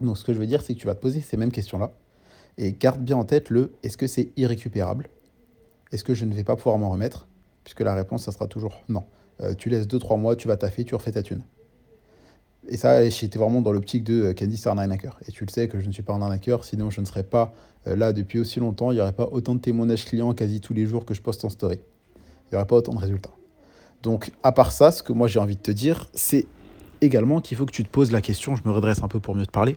Donc 0.00 0.18
ce 0.18 0.24
que 0.24 0.34
je 0.34 0.38
veux 0.38 0.48
dire, 0.48 0.62
c'est 0.62 0.74
que 0.74 0.80
tu 0.80 0.88
vas 0.88 0.96
te 0.96 1.00
poser 1.00 1.20
ces 1.20 1.36
mêmes 1.36 1.52
questions-là. 1.52 1.92
Et 2.58 2.72
garde 2.72 3.00
bien 3.00 3.16
en 3.16 3.22
tête 3.22 3.50
le 3.50 3.70
est-ce 3.84 3.96
que 3.96 4.08
c'est 4.08 4.32
irrécupérable? 4.36 5.06
Est-ce 5.92 6.02
que 6.02 6.12
je 6.12 6.24
ne 6.24 6.34
vais 6.34 6.42
pas 6.42 6.56
pouvoir 6.56 6.76
m'en 6.78 6.90
remettre? 6.90 7.28
Puisque 7.62 7.82
la 7.82 7.94
réponse, 7.94 8.24
ça 8.24 8.32
sera 8.32 8.48
toujours 8.48 8.82
non. 8.88 9.04
Euh, 9.42 9.54
tu 9.54 9.68
laisses 9.68 9.86
2-3 9.86 10.18
mois, 10.18 10.34
tu 10.34 10.48
vas 10.48 10.56
taffer, 10.56 10.84
tu 10.84 10.96
refais 10.96 11.12
ta 11.12 11.22
thune. 11.22 11.42
Et 12.66 12.76
ça, 12.76 13.08
j'étais 13.08 13.38
vraiment 13.38 13.62
dans 13.62 13.72
l'optique 13.72 14.02
de 14.02 14.24
euh, 14.24 14.34
Candy, 14.34 14.56
c'est 14.56 14.70
un. 14.70 14.90
Et 14.90 15.30
tu 15.30 15.44
le 15.44 15.52
sais 15.52 15.68
que 15.68 15.78
je 15.78 15.86
ne 15.86 15.92
suis 15.92 16.02
pas 16.02 16.14
un 16.14 16.22
arnaqueur, 16.22 16.64
sinon 16.64 16.90
je 16.90 17.00
ne 17.00 17.06
serais 17.06 17.22
pas 17.22 17.54
là 17.86 18.12
depuis 18.12 18.40
aussi 18.40 18.58
longtemps. 18.58 18.90
Il 18.90 18.96
n'y 18.96 19.00
aurait 19.00 19.12
pas 19.12 19.28
autant 19.30 19.54
de 19.54 19.60
témoignages 19.60 20.04
clients 20.04 20.34
quasi 20.34 20.60
tous 20.60 20.74
les 20.74 20.84
jours 20.84 21.04
que 21.04 21.14
je 21.14 21.22
poste 21.22 21.44
en 21.44 21.48
story 21.48 21.78
il 22.50 22.54
n'y 22.54 22.56
aura 22.56 22.66
pas 22.66 22.76
autant 22.76 22.94
de 22.94 22.98
résultats. 22.98 23.30
Donc, 24.02 24.30
à 24.42 24.52
part 24.52 24.72
ça, 24.72 24.90
ce 24.90 25.02
que 25.02 25.12
moi 25.12 25.28
j'ai 25.28 25.38
envie 25.38 25.56
de 25.56 25.62
te 25.62 25.70
dire, 25.70 26.08
c'est 26.14 26.46
également 27.00 27.40
qu'il 27.40 27.56
faut 27.56 27.66
que 27.66 27.72
tu 27.72 27.84
te 27.84 27.88
poses 27.88 28.10
la 28.12 28.20
question, 28.20 28.56
je 28.56 28.62
me 28.64 28.72
redresse 28.72 29.02
un 29.02 29.08
peu 29.08 29.20
pour 29.20 29.34
mieux 29.34 29.46
te 29.46 29.52
parler, 29.52 29.76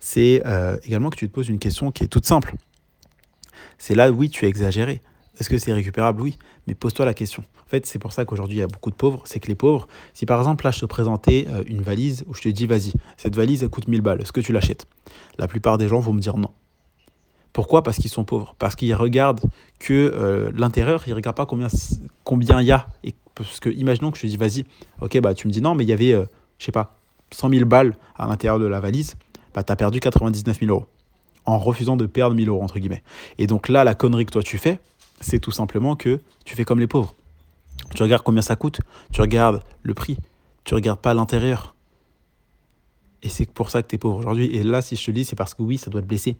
c'est 0.00 0.42
euh, 0.46 0.76
également 0.84 1.10
que 1.10 1.16
tu 1.16 1.28
te 1.28 1.34
poses 1.34 1.48
une 1.48 1.58
question 1.58 1.90
qui 1.90 2.04
est 2.04 2.08
toute 2.08 2.26
simple. 2.26 2.54
C'est 3.78 3.94
là, 3.94 4.10
oui, 4.10 4.28
tu 4.28 4.44
as 4.44 4.48
exagéré. 4.48 5.00
Est-ce 5.38 5.48
que 5.48 5.58
c'est 5.58 5.72
récupérable? 5.72 6.20
Oui, 6.20 6.38
mais 6.66 6.74
pose-toi 6.74 7.04
la 7.04 7.14
question. 7.14 7.44
En 7.64 7.70
fait, 7.70 7.86
c'est 7.86 7.98
pour 7.98 8.12
ça 8.12 8.24
qu'aujourd'hui, 8.24 8.56
il 8.56 8.60
y 8.60 8.64
a 8.64 8.66
beaucoup 8.66 8.90
de 8.90 8.96
pauvres. 8.96 9.22
C'est 9.24 9.40
que 9.40 9.48
les 9.48 9.54
pauvres, 9.54 9.86
si 10.14 10.26
par 10.26 10.38
exemple, 10.38 10.64
là, 10.64 10.70
je 10.70 10.80
te 10.80 10.86
présentais 10.86 11.46
euh, 11.48 11.62
une 11.66 11.82
valise 11.82 12.24
où 12.26 12.34
je 12.34 12.42
te 12.42 12.48
dis, 12.48 12.66
vas-y, 12.66 12.92
cette 13.16 13.36
valise, 13.36 13.62
elle 13.62 13.68
coûte 13.68 13.88
1000 13.88 14.00
balles, 14.00 14.20
est-ce 14.20 14.32
que 14.32 14.40
tu 14.40 14.52
l'achètes? 14.52 14.86
La 15.38 15.46
plupart 15.46 15.78
des 15.78 15.86
gens 15.86 16.00
vont 16.00 16.12
me 16.12 16.20
dire 16.20 16.36
non. 16.36 16.50
Pourquoi? 17.52 17.82
Parce 17.82 17.96
qu'ils 17.96 18.10
sont 18.10 18.24
pauvres. 18.24 18.54
Parce 18.58 18.76
qu'ils 18.76 18.94
regardent 18.94 19.40
que 19.78 19.92
euh, 19.92 20.50
l'intérieur, 20.54 21.02
ils 21.06 21.10
ne 21.10 21.14
regardent 21.14 21.36
pas 21.36 21.46
combien 21.46 22.60
il 22.60 22.66
y 22.66 22.72
a. 22.72 22.88
Et 23.04 23.14
parce 23.34 23.60
que 23.60 23.70
imaginons 23.70 24.10
que 24.10 24.18
je 24.18 24.26
dis, 24.26 24.36
vas-y, 24.36 24.64
ok, 25.00 25.20
bah 25.20 25.34
tu 25.34 25.46
me 25.46 25.52
dis 25.52 25.60
non, 25.60 25.74
mais 25.74 25.84
il 25.84 25.90
y 25.90 25.92
avait, 25.92 26.10
je 26.10 26.16
euh, 26.16 26.24
je 26.58 26.64
sais 26.66 26.72
pas, 26.72 26.98
100 27.32 27.50
000 27.50 27.64
balles 27.66 27.96
à 28.16 28.26
l'intérieur 28.26 28.58
de 28.58 28.66
la 28.66 28.80
valise, 28.80 29.14
bah 29.54 29.62
tu 29.62 29.72
as 29.72 29.76
perdu 29.76 30.00
99 30.00 30.58
000 30.60 30.70
euros. 30.70 30.86
En 31.46 31.58
refusant 31.58 31.96
de 31.96 32.06
perdre 32.06 32.36
1000 32.36 32.48
euros, 32.48 32.62
entre 32.62 32.78
guillemets. 32.78 33.02
Et 33.38 33.46
donc 33.46 33.68
là, 33.68 33.84
la 33.84 33.94
connerie 33.94 34.26
que 34.26 34.32
toi 34.32 34.42
tu 34.42 34.58
fais, 34.58 34.80
c'est 35.20 35.38
tout 35.38 35.50
simplement 35.50 35.96
que 35.96 36.20
tu 36.44 36.54
fais 36.56 36.64
comme 36.64 36.80
les 36.80 36.86
pauvres. 36.86 37.14
Tu 37.94 38.02
regardes 38.02 38.22
combien 38.22 38.42
ça 38.42 38.56
coûte, 38.56 38.80
tu 39.12 39.20
regardes 39.20 39.62
le 39.82 39.94
prix, 39.94 40.18
tu 40.64 40.74
regardes 40.74 41.00
pas 41.00 41.14
l'intérieur. 41.14 41.74
Et 43.22 43.28
c'est 43.28 43.50
pour 43.50 43.70
ça 43.70 43.82
que 43.82 43.88
tu 43.88 43.94
es 43.96 43.98
pauvre 43.98 44.18
aujourd'hui. 44.18 44.46
Et 44.54 44.62
là, 44.62 44.82
si 44.82 44.96
je 44.96 45.04
te 45.04 45.10
dis, 45.10 45.24
c'est 45.24 45.36
parce 45.36 45.54
que 45.54 45.62
oui, 45.62 45.78
ça 45.78 45.90
doit 45.90 46.02
te 46.02 46.06
blesser. 46.06 46.36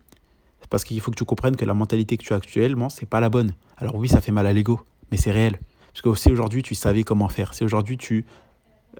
Parce 0.70 0.84
qu'il 0.84 1.00
faut 1.00 1.10
que 1.10 1.16
tu 1.16 1.25
comprennes 1.25 1.56
que 1.56 1.64
la 1.64 1.75
mentalité 1.75 2.16
que 2.16 2.22
tu 2.22 2.32
as 2.32 2.37
actuellement, 2.37 2.88
c'est 2.88 3.06
pas 3.06 3.20
la 3.20 3.28
bonne. 3.28 3.52
Alors 3.76 3.94
oui, 3.96 4.08
ça 4.08 4.20
fait 4.20 4.32
mal 4.32 4.46
à 4.46 4.52
l'ego, 4.52 4.80
mais 5.10 5.16
c'est 5.16 5.32
réel. 5.32 5.58
Parce 5.92 6.02
que 6.02 6.14
si 6.14 6.30
aujourd'hui 6.30 6.62
tu 6.62 6.75
savais 6.75 7.02
comment 7.02 7.28
faire, 7.28 7.54
si 7.54 7.64
aujourd'hui 7.64 7.96
tu 7.96 8.25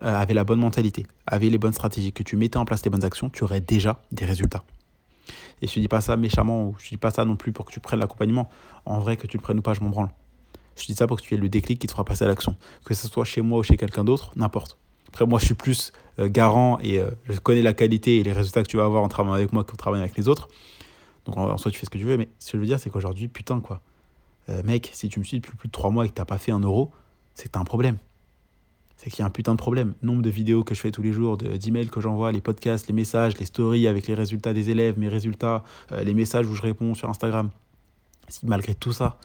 euh, 0.02 0.14
avais 0.14 0.34
la 0.34 0.44
bonne 0.44 0.60
mentalité, 0.60 1.06
avais 1.26 1.50
les 1.50 1.58
bonnes 1.58 1.72
stratégies, 1.72 2.12
que 2.12 2.22
tu 2.22 2.37
mettais 2.37 2.56
en 2.56 2.64
place 2.64 2.84
les 2.84 2.90
bonnes 2.90 3.04
actions, 3.04 3.30
tu 3.30 3.44
aurais 3.44 3.60
déjà 3.60 4.02
des 4.12 4.25
résultats. 4.25 4.64
Et 5.60 5.66
je 5.66 5.78
ne 5.78 5.84
dis 5.84 5.88
pas 5.88 6.00
ça 6.00 6.16
méchamment, 6.16 6.68
ou 6.68 6.76
je 6.78 6.87
ne 6.87 6.90
dis 6.90 6.96
pas 6.96 7.10
ça 7.10 7.25
non 7.25 7.37
plus 7.37 7.52
pour 7.52 7.64
que 7.64 7.72
tu 7.72 7.80
prennes 7.80 8.00
l'accompagnement. 8.00 8.48
En 8.84 9.00
vrai, 9.00 9.16
que 9.16 9.26
tu 9.26 9.37
le 9.37 9.42
prennes 9.42 9.58
ou 9.58 9.62
pas, 9.62 9.75
je 9.75 9.80
m'en 9.80 9.90
branle. 9.90 10.08
Je 10.76 10.87
dis 10.87 10.94
ça 10.94 11.06
pour 11.06 11.16
que 11.16 11.22
tu 11.22 11.34
aies 11.34 11.38
le 11.38 11.48
déclic 11.48 11.80
qui 11.80 11.87
te 11.87 11.92
fera 11.92 12.04
passer 12.04 12.25
à 12.25 12.28
l'action. 12.28 12.56
Que 12.84 12.94
ce 12.94 13.08
soit 13.08 13.25
chez 13.25 13.42
moi 13.42 13.58
ou 13.58 13.62
chez 13.62 13.76
quelqu'un 13.76 14.04
d'autre, 14.04 14.30
n'importe. 14.37 14.78
Après, 15.08 15.26
moi, 15.26 15.40
je 15.40 15.46
suis 15.46 15.54
plus 15.54 15.92
euh, 16.20 16.28
garant 16.28 16.78
et 16.80 17.00
euh, 17.00 17.10
je 17.28 17.38
connais 17.40 17.62
la 17.62 17.75
qualité 17.75 18.18
et 18.18 18.22
les 18.22 18.32
résultats 18.32 18.62
que 18.62 18.68
tu 18.68 18.76
vas 18.76 18.84
avoir 18.84 19.02
en 19.02 19.08
travaillant 19.08 19.34
avec 19.34 19.52
moi 19.52 19.64
qu'en 19.64 19.76
travaillant 19.76 20.04
avec 20.04 20.16
les 20.16 20.28
autres. 20.28 20.48
Donc 21.28 21.37
en, 21.37 21.58
soi, 21.58 21.70
tu 21.70 21.78
fais 21.78 21.85
ce 21.85 21.90
que 21.90 21.99
tu 21.99 22.04
veux. 22.04 22.16
Mais 22.16 22.28
ce 22.38 22.52
que 22.52 22.58
je 22.58 22.62
veux 22.62 22.66
dire, 22.66 22.80
c'est 22.80 22.88
qu'aujourd'hui, 22.88 23.28
putain, 23.28 23.61
quoi. 23.61 23.82
Euh, 24.49 24.62
mec, 24.62 24.90
si 24.94 25.11
tu 25.11 25.18
me 25.18 25.25
suis 25.25 25.38
depuis 25.40 25.54
plus 25.56 25.68
de 25.68 25.73
3 25.73 25.90
mois 25.90 26.06
et 26.06 26.08
que 26.08 26.14
tu 26.14 26.20
n'as 26.20 26.25
pas 26.25 26.38
fait 26.38 26.52
un 26.52 26.61
euro, 26.61 26.90
c'est 27.35 27.56
un 27.56 27.64
problème. 27.64 27.99
C'est 28.97 29.11
qu'il 29.11 29.20
y 29.20 29.23
a 29.23 29.26
un 29.26 29.30
putain 29.30 29.52
de 29.52 29.58
problème. 29.58 29.94
Nombre 30.02 30.23
de 30.23 30.30
vidéos 30.30 30.64
que 30.64 30.75
je 30.75 30.80
fais 30.80 30.90
tous 30.90 31.02
les 31.02 31.12
jours, 31.12 31.37
d'emails 31.37 31.88
que 31.88 32.00
j'envoie, 32.00 32.32
les 32.32 32.40
podcasts, 32.40 32.88
les 32.88 32.94
messages, 32.94 33.37
les 33.38 33.44
stories 33.44 33.87
avec 33.87 34.06
les 34.06 34.14
résultats 34.14 34.54
des 34.54 34.70
élèves, 34.70 34.99
mes 34.99 35.08
résultats, 35.08 35.62
euh, 35.92 36.02
les 36.02 36.14
messages 36.14 36.47
où 36.47 36.54
je 36.54 36.62
réponds 36.62 36.94
sur 36.94 37.11
Instagram. 37.11 37.50
Si 38.28 38.47
malgré 38.47 38.75
tout 38.75 38.92
ça, 38.92 39.18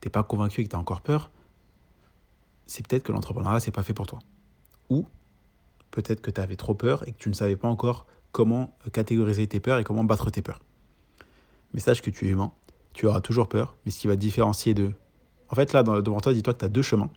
t'es 0.00 0.10
pas 0.10 0.22
convaincu 0.22 0.60
et 0.60 0.64
que 0.64 0.68
tu 0.68 0.76
as 0.76 0.78
encore 0.78 1.00
peur, 1.00 1.30
c'est 2.66 2.86
peut-être 2.86 3.04
que 3.04 3.12
l'entrepreneuriat, 3.12 3.60
c'est 3.60 3.70
pas 3.70 3.82
fait 3.82 3.94
pour 3.94 4.06
toi. 4.06 4.18
Ou 4.90 5.06
peut-être 5.90 6.20
que 6.20 6.30
tu 6.30 6.40
avais 6.42 6.56
trop 6.56 6.74
peur 6.74 7.08
et 7.08 7.12
que 7.12 7.18
tu 7.18 7.30
ne 7.30 7.34
savais 7.34 7.56
pas 7.56 7.68
encore 7.68 8.06
comment 8.32 8.76
catégoriser 8.92 9.46
tes 9.46 9.60
peurs 9.60 9.78
et 9.78 9.84
comment 9.84 10.04
battre 10.04 10.30
tes 10.30 10.42
peurs. 10.42 10.60
Mais 11.74 11.80
sache 11.80 12.02
que 12.02 12.10
tu 12.10 12.26
es 12.26 12.30
humain, 12.30 12.52
tu 12.92 13.06
auras 13.06 13.20
toujours 13.20 13.48
peur, 13.48 13.76
mais 13.84 13.92
ce 13.92 14.00
qui 14.00 14.06
va 14.06 14.14
te 14.14 14.20
différencier 14.20 14.74
de... 14.74 14.92
En 15.50 15.54
fait, 15.54 15.72
là, 15.72 15.82
devant 15.82 16.20
toi, 16.20 16.32
dis-toi 16.32 16.54
que 16.54 16.58
tu 16.58 16.64
as 16.64 16.68
deux 16.68 16.82
chemins. 16.82 17.10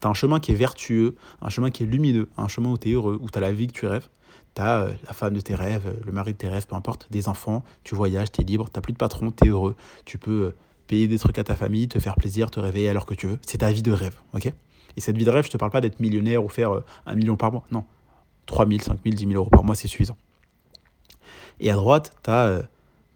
Tu 0.00 0.06
as 0.06 0.10
un 0.10 0.14
chemin 0.14 0.40
qui 0.40 0.52
est 0.52 0.56
vertueux, 0.56 1.16
un 1.42 1.48
chemin 1.48 1.70
qui 1.70 1.82
est 1.82 1.86
lumineux, 1.86 2.28
un 2.36 2.48
chemin 2.48 2.70
où 2.70 2.78
tu 2.78 2.90
es 2.90 2.92
heureux, 2.92 3.18
où 3.20 3.28
tu 3.30 3.38
as 3.38 3.40
la 3.40 3.52
vie 3.52 3.66
que 3.66 3.72
tu 3.72 3.86
rêves. 3.86 4.08
Tu 4.54 4.62
as 4.62 4.82
euh, 4.82 4.92
la 5.06 5.12
femme 5.12 5.34
de 5.34 5.40
tes 5.40 5.54
rêves, 5.54 5.94
le 6.04 6.12
mari 6.12 6.32
de 6.32 6.38
tes 6.38 6.48
rêves, 6.48 6.66
peu 6.66 6.76
importe, 6.76 7.08
des 7.10 7.28
enfants, 7.28 7.64
tu 7.82 7.94
voyages, 7.94 8.30
tu 8.32 8.40
es 8.40 8.44
libre, 8.44 8.68
tu 8.72 8.80
plus 8.80 8.92
de 8.92 8.98
patron, 8.98 9.32
tu 9.32 9.46
es 9.46 9.50
heureux, 9.50 9.74
tu 10.04 10.18
peux 10.18 10.54
payer 10.86 11.08
des 11.08 11.18
trucs 11.18 11.38
à 11.38 11.44
ta 11.44 11.56
famille, 11.56 11.88
te 11.88 11.98
faire 11.98 12.14
plaisir, 12.14 12.50
te 12.50 12.60
réveiller 12.60 12.88
à 12.88 12.92
l'heure 12.92 13.06
que 13.06 13.14
tu 13.14 13.26
veux. 13.26 13.38
C'est 13.46 13.58
ta 13.58 13.72
vie 13.72 13.82
de 13.82 13.92
rêve, 13.92 14.14
ok? 14.34 14.52
Et 14.96 15.00
cette 15.00 15.16
vie 15.16 15.24
de 15.24 15.30
rêve, 15.30 15.44
je 15.44 15.50
te 15.50 15.56
parle 15.56 15.70
pas 15.70 15.80
d'être 15.80 16.00
millionnaire 16.00 16.44
ou 16.44 16.48
faire 16.48 16.72
euh, 16.72 16.84
un 17.06 17.14
million 17.14 17.36
par 17.36 17.52
mois. 17.52 17.64
Non. 17.70 17.84
3 18.46 18.68
000, 18.68 18.80
5 18.80 18.98
000, 19.04 19.16
10 19.16 19.26
000 19.26 19.32
euros 19.34 19.50
par 19.50 19.64
mois, 19.64 19.74
c'est 19.74 19.88
suffisant. 19.88 20.16
Et 21.60 21.70
à 21.70 21.74
droite, 21.74 22.14
tu 22.22 22.30
as 22.30 22.46
euh, 22.46 22.62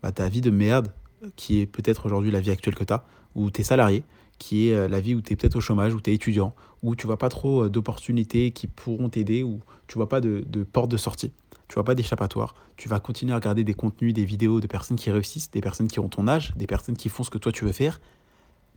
bah, 0.03 0.13
ta 0.13 0.29
vie 0.29 0.41
de 0.41 0.51
merde, 0.51 0.93
qui 1.37 1.61
est 1.61 1.67
peut-être 1.67 2.07
aujourd'hui 2.07 2.31
la 2.31 2.41
vie 2.41 2.51
actuelle 2.51 2.75
que 2.75 2.85
tu 2.85 2.93
as, 2.93 3.05
où 3.35 3.51
tu 3.51 3.61
es 3.61 3.65
salarié, 3.65 4.05
qui 4.39 4.69
est 4.69 4.75
euh, 4.75 4.89
la 4.89 5.01
vie 5.01 5.15
où 5.15 5.21
tu 5.21 5.33
es 5.33 5.37
peut-être 5.37 5.57
au 5.57 5.61
chômage, 5.61 5.95
où 5.95 6.01
tu 6.01 6.11
es 6.11 6.15
étudiant, 6.15 6.55
où 6.83 6.95
tu 6.95 7.07
vois 7.07 7.19
pas 7.19 7.29
trop 7.29 7.69
d'opportunités 7.69 8.53
qui 8.53 8.67
pourront 8.67 9.09
t'aider, 9.09 9.43
où 9.43 9.61
tu 9.87 9.95
vois 9.95 10.09
pas 10.09 10.21
de, 10.21 10.45
de 10.47 10.63
porte 10.63 10.91
de 10.91 10.97
sortie 10.97 11.33
tu 11.69 11.75
vois 11.75 11.85
pas 11.85 11.95
d'échappatoire. 11.95 12.55
Tu 12.77 12.89
vas 12.89 12.99
continuer 12.99 13.33
à 13.33 13.37
regarder 13.37 13.63
des 13.63 13.75
contenus, 13.75 14.15
des 14.15 14.25
vidéos 14.25 14.61
de 14.61 14.67
personnes 14.67 14.97
qui 14.97 15.11
réussissent, 15.11 15.51
des 15.51 15.61
personnes 15.61 15.89
qui 15.89 16.01
ont 16.01 16.09
ton 16.09 16.27
âge, 16.27 16.55
des 16.57 16.67
personnes 16.67 16.97
qui 16.97 17.11
font 17.11 17.23
ce 17.23 17.31
que 17.31 17.39
toi 17.39 17.53
tu 17.53 17.65
veux 17.65 17.73
faire. 17.73 18.01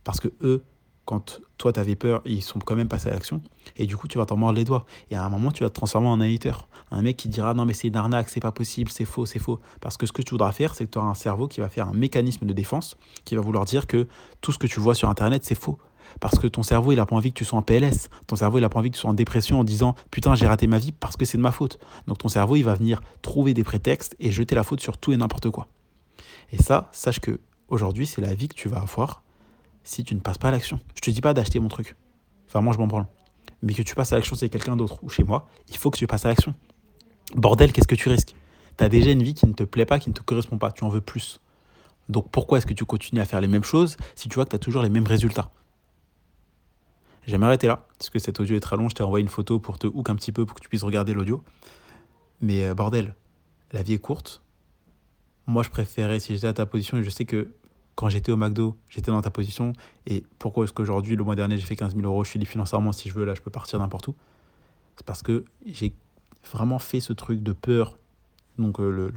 Parce 0.04 0.20
que 0.20 0.28
eux, 0.42 0.62
quand 1.04 1.40
toi 1.58 1.72
tu 1.72 1.80
avais 1.80 1.96
peur, 1.96 2.22
ils 2.24 2.42
sont 2.42 2.58
quand 2.58 2.74
même 2.74 2.88
passés 2.88 3.08
à 3.08 3.12
l'action. 3.12 3.42
Et 3.76 3.86
du 3.86 3.96
coup, 3.96 4.08
tu 4.08 4.18
vas 4.18 4.26
t'en 4.26 4.36
mordre 4.36 4.58
les 4.58 4.64
doigts. 4.64 4.86
Et 5.10 5.16
à 5.16 5.24
un 5.24 5.28
moment, 5.28 5.50
tu 5.50 5.62
vas 5.62 5.70
te 5.70 5.74
transformer 5.74 6.08
en 6.08 6.20
hater. 6.20 6.52
Un 6.90 7.02
mec 7.02 7.16
qui 7.16 7.28
dira 7.28 7.54
non, 7.54 7.64
mais 7.64 7.72
c'est 7.72 7.88
une 7.88 7.96
arnaque, 7.96 8.28
c'est 8.28 8.40
pas 8.40 8.52
possible, 8.52 8.90
c'est 8.90 9.04
faux, 9.04 9.26
c'est 9.26 9.38
faux. 9.38 9.60
Parce 9.80 9.96
que 9.96 10.06
ce 10.06 10.12
que 10.12 10.22
tu 10.22 10.30
voudras 10.30 10.52
faire, 10.52 10.74
c'est 10.74 10.84
que 10.84 10.90
tu 10.90 10.98
auras 10.98 11.08
un 11.08 11.14
cerveau 11.14 11.48
qui 11.48 11.60
va 11.60 11.68
faire 11.68 11.88
un 11.88 11.92
mécanisme 11.92 12.46
de 12.46 12.52
défense 12.52 12.96
qui 13.24 13.34
va 13.34 13.40
vouloir 13.40 13.64
dire 13.64 13.86
que 13.86 14.06
tout 14.40 14.52
ce 14.52 14.58
que 14.58 14.66
tu 14.66 14.80
vois 14.80 14.94
sur 14.94 15.08
Internet, 15.08 15.44
c'est 15.44 15.54
faux. 15.54 15.78
Parce 16.20 16.38
que 16.38 16.46
ton 16.46 16.62
cerveau, 16.62 16.92
il 16.92 17.00
a 17.00 17.06
pas 17.06 17.16
envie 17.16 17.32
que 17.32 17.38
tu 17.38 17.44
sois 17.44 17.58
en 17.58 17.62
PLS. 17.62 18.08
Ton 18.26 18.36
cerveau, 18.36 18.58
il 18.58 18.64
a 18.64 18.68
pas 18.68 18.78
envie 18.78 18.90
que 18.90 18.96
tu 18.96 19.00
sois 19.00 19.10
en 19.10 19.14
dépression 19.14 19.60
en 19.60 19.64
disant 19.64 19.94
putain, 20.10 20.34
j'ai 20.34 20.46
raté 20.46 20.66
ma 20.66 20.78
vie 20.78 20.92
parce 20.92 21.16
que 21.16 21.24
c'est 21.24 21.38
de 21.38 21.42
ma 21.42 21.52
faute. 21.52 21.78
Donc 22.06 22.18
ton 22.18 22.28
cerveau, 22.28 22.56
il 22.56 22.62
va 22.62 22.74
venir 22.74 23.00
trouver 23.22 23.54
des 23.54 23.64
prétextes 23.64 24.14
et 24.20 24.30
jeter 24.30 24.54
la 24.54 24.62
faute 24.62 24.80
sur 24.80 24.98
tout 24.98 25.12
et 25.12 25.16
n'importe 25.16 25.50
quoi. 25.50 25.68
Et 26.52 26.62
ça, 26.62 26.90
sache 26.92 27.20
que 27.20 27.40
aujourd'hui, 27.68 28.06
c'est 28.06 28.20
la 28.20 28.34
vie 28.34 28.48
que 28.48 28.54
tu 28.54 28.68
vas 28.68 28.80
avoir 28.80 29.22
si 29.84 30.04
tu 30.04 30.14
ne 30.14 30.20
passes 30.20 30.38
pas 30.38 30.48
à 30.48 30.50
l'action. 30.50 30.80
Je 30.94 31.00
te 31.00 31.10
dis 31.10 31.20
pas 31.20 31.34
d'acheter 31.34 31.60
mon 31.60 31.68
truc. 31.68 31.96
Enfin, 32.48 32.60
moi, 32.60 32.72
je 32.72 32.78
m'en 32.78 32.86
branle. 32.86 33.06
Mais 33.62 33.74
que 33.74 33.82
tu 33.82 33.94
passes 33.94 34.12
à 34.12 34.16
l'action, 34.16 34.36
c'est 34.36 34.48
quelqu'un 34.48 34.76
d'autre 34.76 34.98
ou 35.02 35.08
chez 35.08 35.24
moi, 35.24 35.48
il 35.68 35.76
faut 35.76 35.90
que 35.90 35.98
tu 35.98 36.06
passes 36.06 36.24
à 36.24 36.28
l'action. 36.28 36.54
Bordel, 37.34 37.72
qu'est-ce 37.72 37.88
que 37.88 37.94
tu 37.94 38.08
risques? 38.08 38.34
Tu 38.76 38.84
as 38.84 38.88
déjà 38.88 39.10
une 39.10 39.22
vie 39.22 39.34
qui 39.34 39.46
ne 39.46 39.52
te 39.52 39.62
plaît 39.62 39.86
pas, 39.86 39.98
qui 39.98 40.08
ne 40.08 40.14
te 40.14 40.22
correspond 40.22 40.58
pas. 40.58 40.72
Tu 40.72 40.84
en 40.84 40.88
veux 40.88 41.00
plus. 41.00 41.40
Donc 42.08 42.30
pourquoi 42.30 42.58
est-ce 42.58 42.66
que 42.66 42.74
tu 42.74 42.84
continues 42.84 43.20
à 43.20 43.24
faire 43.24 43.40
les 43.40 43.48
mêmes 43.48 43.64
choses 43.64 43.96
si 44.16 44.28
tu 44.28 44.34
vois 44.34 44.44
que 44.44 44.50
tu 44.50 44.56
as 44.56 44.58
toujours 44.58 44.82
les 44.82 44.88
mêmes 44.88 45.06
résultats? 45.06 45.50
J'aime 47.26 47.40
m'arrêter 47.40 47.68
là, 47.68 47.86
parce 47.98 48.10
que 48.10 48.18
cet 48.18 48.40
audio 48.40 48.56
est 48.56 48.60
très 48.60 48.76
long. 48.76 48.88
Je 48.88 48.96
t'ai 48.96 49.04
envoyé 49.04 49.22
une 49.22 49.28
photo 49.28 49.60
pour 49.60 49.78
te 49.78 49.86
hook 49.86 50.10
un 50.10 50.16
petit 50.16 50.32
peu 50.32 50.44
pour 50.44 50.56
que 50.56 50.60
tu 50.60 50.68
puisses 50.68 50.82
regarder 50.82 51.14
l'audio. 51.14 51.42
Mais 52.40 52.64
euh, 52.64 52.74
bordel, 52.74 53.14
la 53.70 53.82
vie 53.82 53.94
est 53.94 53.98
courte. 53.98 54.42
Moi, 55.46 55.62
je 55.62 55.70
préférais, 55.70 56.18
si 56.18 56.34
j'étais 56.34 56.48
à 56.48 56.52
ta 56.52 56.66
position, 56.66 56.98
et 56.98 57.04
je 57.04 57.10
sais 57.10 57.24
que 57.24 57.52
quand 57.94 58.08
j'étais 58.08 58.32
au 58.32 58.36
McDo, 58.36 58.76
j'étais 58.88 59.10
dans 59.10 59.22
ta 59.22 59.30
position. 59.30 59.72
Et 60.06 60.24
pourquoi 60.38 60.64
est-ce 60.64 60.72
qu'aujourd'hui, 60.72 61.16
le 61.16 61.24
mois 61.24 61.36
dernier, 61.36 61.56
j'ai 61.58 61.66
fait 61.66 61.76
15 61.76 61.94
000 61.94 62.06
euros, 62.06 62.24
je 62.24 62.30
suis 62.30 62.38
libre 62.38 62.50
financièrement, 62.50 62.92
si 62.92 63.08
je 63.08 63.14
veux, 63.14 63.24
là, 63.24 63.34
je 63.34 63.40
peux 63.40 63.50
partir 63.50 63.78
n'importe 63.78 64.08
où? 64.08 64.14
C'est 64.96 65.06
parce 65.06 65.22
que 65.22 65.44
j'ai 65.66 65.92
vraiment 66.52 66.78
fait 66.78 67.00
ce 67.00 67.12
truc 67.12 67.42
de 67.42 67.52
peur. 67.52 67.98
Donc, 68.58 68.80
euh, 68.80 69.10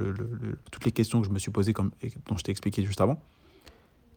toutes 0.70 0.84
les 0.84 0.92
questions 0.92 1.20
que 1.20 1.26
je 1.26 1.32
me 1.32 1.38
suis 1.38 1.50
posées, 1.50 1.72
comme, 1.72 1.90
dont 2.28 2.36
je 2.36 2.42
t'ai 2.42 2.50
expliqué 2.50 2.84
juste 2.84 3.00
avant. 3.00 3.20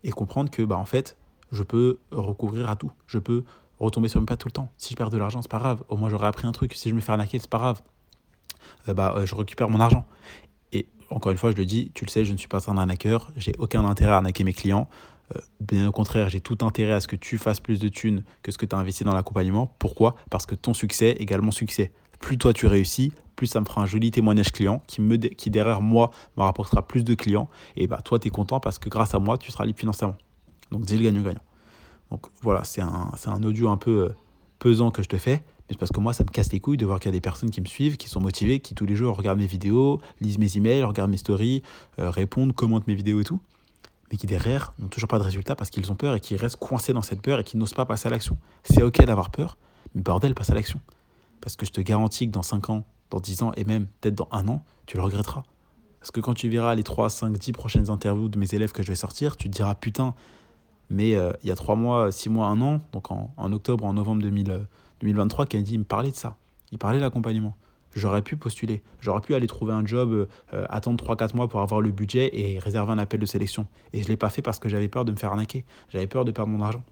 Et 0.03 0.11
comprendre 0.11 0.49
que, 0.49 0.63
bah, 0.63 0.77
en 0.77 0.85
fait, 0.85 1.17
je 1.51 1.63
peux 1.63 1.97
recouvrir 2.11 2.69
à 2.69 2.75
tout. 2.75 2.91
Je 3.07 3.19
peux 3.19 3.43
retomber 3.79 4.07
sur 4.07 4.19
mes 4.19 4.25
pas 4.25 4.37
tout 4.37 4.47
le 4.47 4.53
temps. 4.53 4.71
Si 4.77 4.93
je 4.93 4.97
perds 4.97 5.09
de 5.09 5.17
l'argent, 5.17 5.41
c'est 5.41 5.51
pas 5.51 5.59
grave. 5.59 5.83
Au 5.89 5.97
moins, 5.97 6.09
j'aurais 6.09 6.27
appris 6.27 6.47
un 6.47 6.51
truc. 6.51 6.73
Si 6.73 6.89
je 6.89 6.95
me 6.95 7.01
fais 7.01 7.11
arnaquer, 7.11 7.39
c'est 7.39 7.49
pas 7.49 7.57
grave. 7.57 7.81
Euh, 8.87 8.93
bah, 8.93 9.13
euh, 9.17 9.25
je 9.25 9.35
récupère 9.35 9.69
mon 9.69 9.79
argent. 9.79 10.05
Encore 11.09 11.31
une 11.31 11.37
fois, 11.37 11.51
je 11.51 11.57
le 11.57 11.65
dis, 11.65 11.91
tu 11.93 12.05
le 12.05 12.09
sais, 12.09 12.25
je 12.25 12.31
ne 12.31 12.37
suis 12.37 12.47
pas 12.47 12.69
un 12.69 12.77
arnaqueur. 12.77 13.31
J'ai 13.35 13.53
aucun 13.57 13.83
intérêt 13.85 14.11
à 14.11 14.17
arnaquer 14.17 14.43
mes 14.43 14.53
clients. 14.53 14.87
Euh, 15.35 15.39
bien 15.59 15.87
au 15.87 15.91
contraire, 15.91 16.29
j'ai 16.29 16.41
tout 16.41 16.57
intérêt 16.61 16.93
à 16.93 16.99
ce 16.99 17.07
que 17.07 17.15
tu 17.15 17.37
fasses 17.37 17.59
plus 17.59 17.79
de 17.79 17.89
thunes 17.89 18.23
que 18.41 18.51
ce 18.51 18.57
que 18.57 18.65
tu 18.65 18.75
as 18.75 18.79
investi 18.79 19.03
dans 19.03 19.13
l'accompagnement. 19.13 19.75
Pourquoi? 19.79 20.15
Parce 20.29 20.45
que 20.45 20.55
ton 20.55 20.73
succès 20.73 21.15
égale 21.19 21.41
mon 21.41 21.51
succès. 21.51 21.91
Plus 22.19 22.37
toi 22.37 22.53
tu 22.53 22.67
réussis, 22.67 23.13
plus 23.35 23.47
ça 23.47 23.61
me 23.61 23.65
fera 23.65 23.81
un 23.81 23.85
joli 23.85 24.11
témoignage 24.11 24.51
client 24.51 24.81
qui 24.87 25.49
derrière 25.49 25.81
moi 25.81 26.11
me 26.35 26.43
rapportera 26.43 26.85
plus 26.85 27.03
de 27.03 27.13
clients. 27.15 27.49
Et 27.77 27.87
bah 27.87 28.01
toi, 28.03 28.19
tu 28.19 28.27
es 28.27 28.31
content 28.31 28.59
parce 28.59 28.79
que 28.79 28.89
grâce 28.89 29.15
à 29.15 29.19
moi, 29.19 29.37
tu 29.37 29.51
seras 29.51 29.65
libre 29.65 29.79
financièrement. 29.79 30.17
Donc, 30.71 30.83
deal 30.83 31.01
gagnant-gagnant. 31.01 31.39
Donc 32.11 32.25
voilà, 32.41 32.63
c'est 32.63 32.81
un, 32.81 33.11
un, 33.25 33.43
audio 33.43 33.69
un 33.69 33.77
peu 33.77 34.05
euh, 34.05 34.15
pesant 34.57 34.91
que 34.91 35.03
je 35.03 35.07
te 35.07 35.17
fais, 35.17 35.41
mais 35.69 35.75
c'est 35.75 35.79
parce 35.79 35.91
que 35.91 35.99
moi, 35.99 36.13
ça 36.13 36.23
me 36.23 36.29
casse 36.29 36.51
les 36.51 36.59
couilles 36.59 36.77
de 36.77 36.85
voir 36.85 36.99
qu'il 36.99 37.09
y 37.09 37.13
a 37.13 37.17
des 37.17 37.21
personnes 37.21 37.51
qui 37.51 37.61
me 37.61 37.67
suivent, 37.67 37.97
qui 37.97 38.09
sont 38.09 38.19
motivées, 38.19 38.59
qui 38.59 38.73
tous 38.73 38.87
les 38.87 38.95
jours 38.95 39.15
regardent 39.15 39.39
mes 39.39 39.45
vidéos, 39.45 40.01
lisent 40.19 40.39
mes 40.39 40.57
emails, 40.57 40.83
regardent 40.83 41.11
mes 41.11 41.17
stories, 41.17 41.61
euh, 41.99 42.09
répondent, 42.09 42.53
commentent 42.53 42.87
mes 42.87 42.95
vidéos 42.95 43.21
et 43.21 43.23
tout, 43.23 43.39
mais 44.11 44.17
qui 44.17 44.25
derrière 44.25 44.73
n'ont 44.79 44.87
toujours 44.87 45.07
pas 45.07 45.19
de 45.19 45.23
résultat 45.23 45.55
parce 45.55 45.69
qu'ils 45.69 45.91
ont 45.91 45.95
peur 45.95 46.15
et 46.15 46.19
qui 46.19 46.35
restent 46.35 46.57
coincés 46.57 46.93
dans 46.93 47.03
cette 47.03 47.21
peur 47.21 47.39
et 47.39 47.43
qui 47.43 47.55
n'osent 47.55 47.75
pas 47.75 47.85
passer 47.85 48.07
à 48.07 48.09
l'action. 48.09 48.37
C'est 48.63 48.81
ok 48.81 49.05
d'avoir 49.05 49.29
peur, 49.29 49.57
mais 49.93 50.01
bordel, 50.01 50.33
passe 50.33 50.49
à 50.49 50.55
l'action. 50.55 50.81
Parce 51.39 51.55
que 51.55 51.67
je 51.67 51.71
te 51.71 51.81
garantis 51.81 52.25
que 52.25 52.31
dans 52.31 52.41
5 52.41 52.71
ans, 52.71 52.83
dans 53.11 53.19
10 53.19 53.43
ans 53.43 53.51
et 53.55 53.63
même 53.63 53.85
peut-être 54.01 54.15
dans 54.15 54.27
un 54.31 54.47
an, 54.47 54.63
tu 54.87 54.97
le 54.97 55.03
regretteras. 55.03 55.43
Parce 55.99 56.09
que 56.11 56.19
quand 56.19 56.33
tu 56.33 56.49
verras 56.49 56.73
les 56.73 56.83
3, 56.83 57.11
5, 57.11 57.37
10 57.37 57.51
prochaines 57.51 57.89
interviews 57.91 58.29
de 58.29 58.39
mes 58.39 58.55
élèves 58.55 58.71
que 58.71 58.81
je 58.81 58.87
vais 58.87 58.95
sortir, 58.95 59.37
tu 59.37 59.49
te 59.49 59.55
diras 59.55 59.75
putain, 59.75 60.15
mais 60.89 61.15
euh, 61.15 61.31
il 61.43 61.49
y 61.49 61.51
a 61.51 61.55
trois 61.55 61.75
mois, 61.75 62.11
six 62.11 62.29
mois, 62.29 62.47
un 62.47 62.59
an, 62.61 62.81
donc 62.91 63.11
en, 63.11 63.53
octobre, 63.53 63.85
en 63.85 63.93
novembre 63.93 64.23
2023, 65.01 65.45
Kennedy 65.45 65.77
me 65.77 65.83
parlait 65.83 66.11
de 66.11 66.15
ça. 66.15 66.37
Il 66.71 66.77
parlait 66.77 66.97
de 66.97 67.03
l'accompagnement. 67.03 67.55
J'aurais 67.95 68.21
pu 68.21 68.37
postuler. 68.37 68.83
J'aurais 69.01 69.21
pu 69.21 69.33
aller 69.33 69.47
trouver 69.47 69.73
un 69.73 69.85
job, 69.85 70.27
euh, 70.53 70.65
attendre 70.69 71.03
3-4 71.03 71.35
mois 71.35 71.47
pour 71.47 71.61
avoir 71.61 71.81
le 71.81 71.91
budget 71.91 72.29
et 72.33 72.59
réserver 72.59 72.91
un 72.91 72.99
appel 72.99 73.19
de 73.19 73.25
sélection. 73.25 73.67
Et 73.93 73.99
je 73.99 74.03
ne 74.03 74.09
l'ai 74.09 74.17
pas 74.17 74.29
fait 74.29 74.41
parce 74.41 74.59
que 74.59 74.69
j'avais 74.69 74.87
peur 74.87 75.05
de 75.05 75.11
me 75.11 75.17
faire 75.17 75.31
arnaquer. 75.31 75.65
J'avais 75.89 76.07
peur 76.07 76.25
de 76.25 76.31
perdre 76.31 76.51
mon 76.51 76.63
argent. 76.63 76.83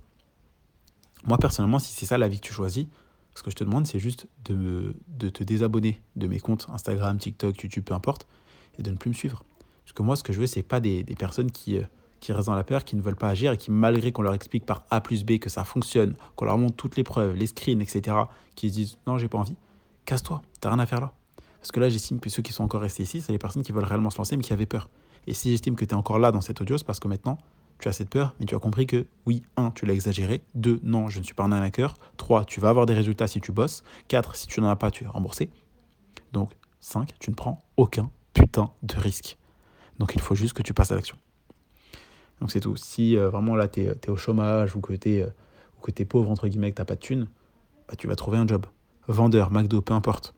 Moi, 1.25 1.37
personnellement, 1.37 1.79
si 1.79 1.93
c'est 1.93 2.05
ça 2.05 2.17
la 2.17 2.27
vie 2.27 2.39
que 2.39 2.45
tu 2.47 2.53
choisis, 2.53 2.87
ce 3.35 3.43
que 3.43 3.51
je 3.51 3.55
te 3.55 3.63
demande, 3.63 3.85
c'est 3.85 3.99
juste 3.99 4.27
de, 4.45 4.95
de 5.07 5.29
te 5.29 5.43
désabonner 5.43 6.01
de 6.15 6.27
mes 6.27 6.39
comptes 6.39 6.67
Instagram, 6.73 7.17
TikTok, 7.19 7.61
YouTube, 7.61 7.83
peu 7.83 7.93
importe, 7.93 8.27
et 8.79 8.83
de 8.83 8.89
ne 8.89 8.95
plus 8.95 9.09
me 9.09 9.15
suivre. 9.15 9.43
Parce 9.83 9.93
que 9.93 10.01
moi, 10.01 10.15
ce 10.15 10.23
que 10.23 10.33
je 10.33 10.39
veux, 10.39 10.47
c'est 10.47 10.63
pas 10.63 10.79
des, 10.79 11.03
des 11.03 11.15
personnes 11.15 11.51
qui, 11.51 11.77
euh, 11.77 11.83
qui 12.19 12.33
restent 12.33 12.47
dans 12.47 12.55
la 12.55 12.63
peur, 12.63 12.83
qui 12.83 12.95
ne 12.95 13.01
veulent 13.01 13.15
pas 13.15 13.29
agir 13.29 13.51
et 13.51 13.57
qui, 13.57 13.71
malgré 13.71 14.11
qu'on 14.11 14.21
leur 14.21 14.33
explique 14.33 14.65
par 14.65 14.83
A 14.89 15.01
plus 15.01 15.23
B 15.23 15.37
que 15.39 15.49
ça 15.49 15.63
fonctionne, 15.63 16.15
qu'on 16.35 16.45
leur 16.45 16.57
montre 16.57 16.75
toutes 16.75 16.97
les 16.97 17.03
preuves, 17.03 17.35
les 17.35 17.47
screens, 17.47 17.81
etc., 17.81 18.17
qui 18.55 18.69
se 18.69 18.73
disent 18.73 18.97
non, 19.05 19.17
j'ai 19.17 19.27
pas 19.27 19.37
envie, 19.37 19.55
casse-toi, 20.05 20.41
t'as 20.59 20.69
rien 20.69 20.79
à 20.79 20.85
faire 20.85 21.01
là. 21.01 21.13
Parce 21.59 21.71
que 21.71 21.79
là, 21.79 21.89
j'estime 21.89 22.19
que 22.19 22.29
ceux 22.29 22.41
qui 22.41 22.53
sont 22.53 22.63
encore 22.63 22.81
restés 22.81 23.03
ici, 23.03 23.21
c'est 23.21 23.31
les 23.31 23.37
personnes 23.37 23.63
qui 23.63 23.71
veulent 23.71 23.83
réellement 23.83 24.09
se 24.09 24.17
lancer 24.17 24.37
mais 24.37 24.43
qui 24.43 24.53
avaient 24.53 24.65
peur. 24.65 24.89
Et 25.27 25.33
si 25.33 25.51
j'estime 25.51 25.75
que 25.75 25.85
tu 25.85 25.91
es 25.91 25.97
encore 25.97 26.19
là 26.19 26.31
dans 26.31 26.41
cette 26.41 26.61
audio, 26.61 26.77
c'est 26.77 26.85
parce 26.85 26.99
que 26.99 27.07
maintenant, 27.07 27.37
tu 27.79 27.87
as 27.89 27.93
cette 27.93 28.09
peur, 28.09 28.33
mais 28.39 28.45
tu 28.45 28.55
as 28.55 28.59
compris 28.59 28.87
que 28.87 29.05
oui, 29.25 29.43
1, 29.57 29.71
tu 29.71 29.85
l'as 29.85 29.93
exagéré, 29.93 30.41
2, 30.55 30.79
non, 30.83 31.09
je 31.09 31.19
ne 31.19 31.23
suis 31.23 31.33
pas 31.33 31.43
un 31.43 31.51
arnaqueur, 31.51 31.95
3, 32.17 32.45
tu 32.45 32.59
vas 32.59 32.69
avoir 32.69 32.85
des 32.85 32.93
résultats 32.93 33.27
si 33.27 33.41
tu 33.41 33.51
bosses, 33.51 33.83
4, 34.07 34.35
si 34.35 34.47
tu 34.47 34.61
n'en 34.61 34.69
as 34.69 34.75
pas, 34.75 34.89
tu 34.91 35.03
es 35.03 35.07
remboursé. 35.07 35.49
Donc 36.31 36.53
5, 36.79 37.13
tu 37.19 37.29
ne 37.29 37.35
prends 37.35 37.63
aucun 37.75 38.09
putain 38.33 38.71
de 38.83 38.95
risque. 38.95 39.37
Donc 39.99 40.15
il 40.15 40.21
faut 40.21 40.35
juste 40.35 40.53
que 40.53 40.63
tu 40.63 40.73
passes 40.73 40.91
à 40.91 40.95
l'action. 40.95 41.17
Donc 42.39 42.51
c'est 42.51 42.59
tout. 42.59 42.75
Si 42.75 43.17
euh, 43.17 43.29
vraiment 43.29 43.55
là, 43.55 43.67
tu 43.67 43.81
es, 43.81 44.09
au 44.09 44.17
chômage 44.17 44.75
ou 44.75 44.81
que 44.81 44.93
tu 44.93 45.09
es, 45.09 45.27
es, 45.97 46.05
pauvre, 46.05 46.29
entre 46.29 46.47
guillemets, 46.47 46.71
que 46.71 46.81
tu 46.81 46.85
pas 46.85 46.95
de 46.95 46.99
thunes, 46.99 47.27
bah, 47.87 47.95
tu 47.97 48.07
vas 48.07 48.15
trouver 48.15 48.37
un 48.37 48.47
job. 48.47 48.65
Vendeur, 49.07 49.51
McDo, 49.51 49.81
peu 49.81 49.93
importe. 49.93 50.33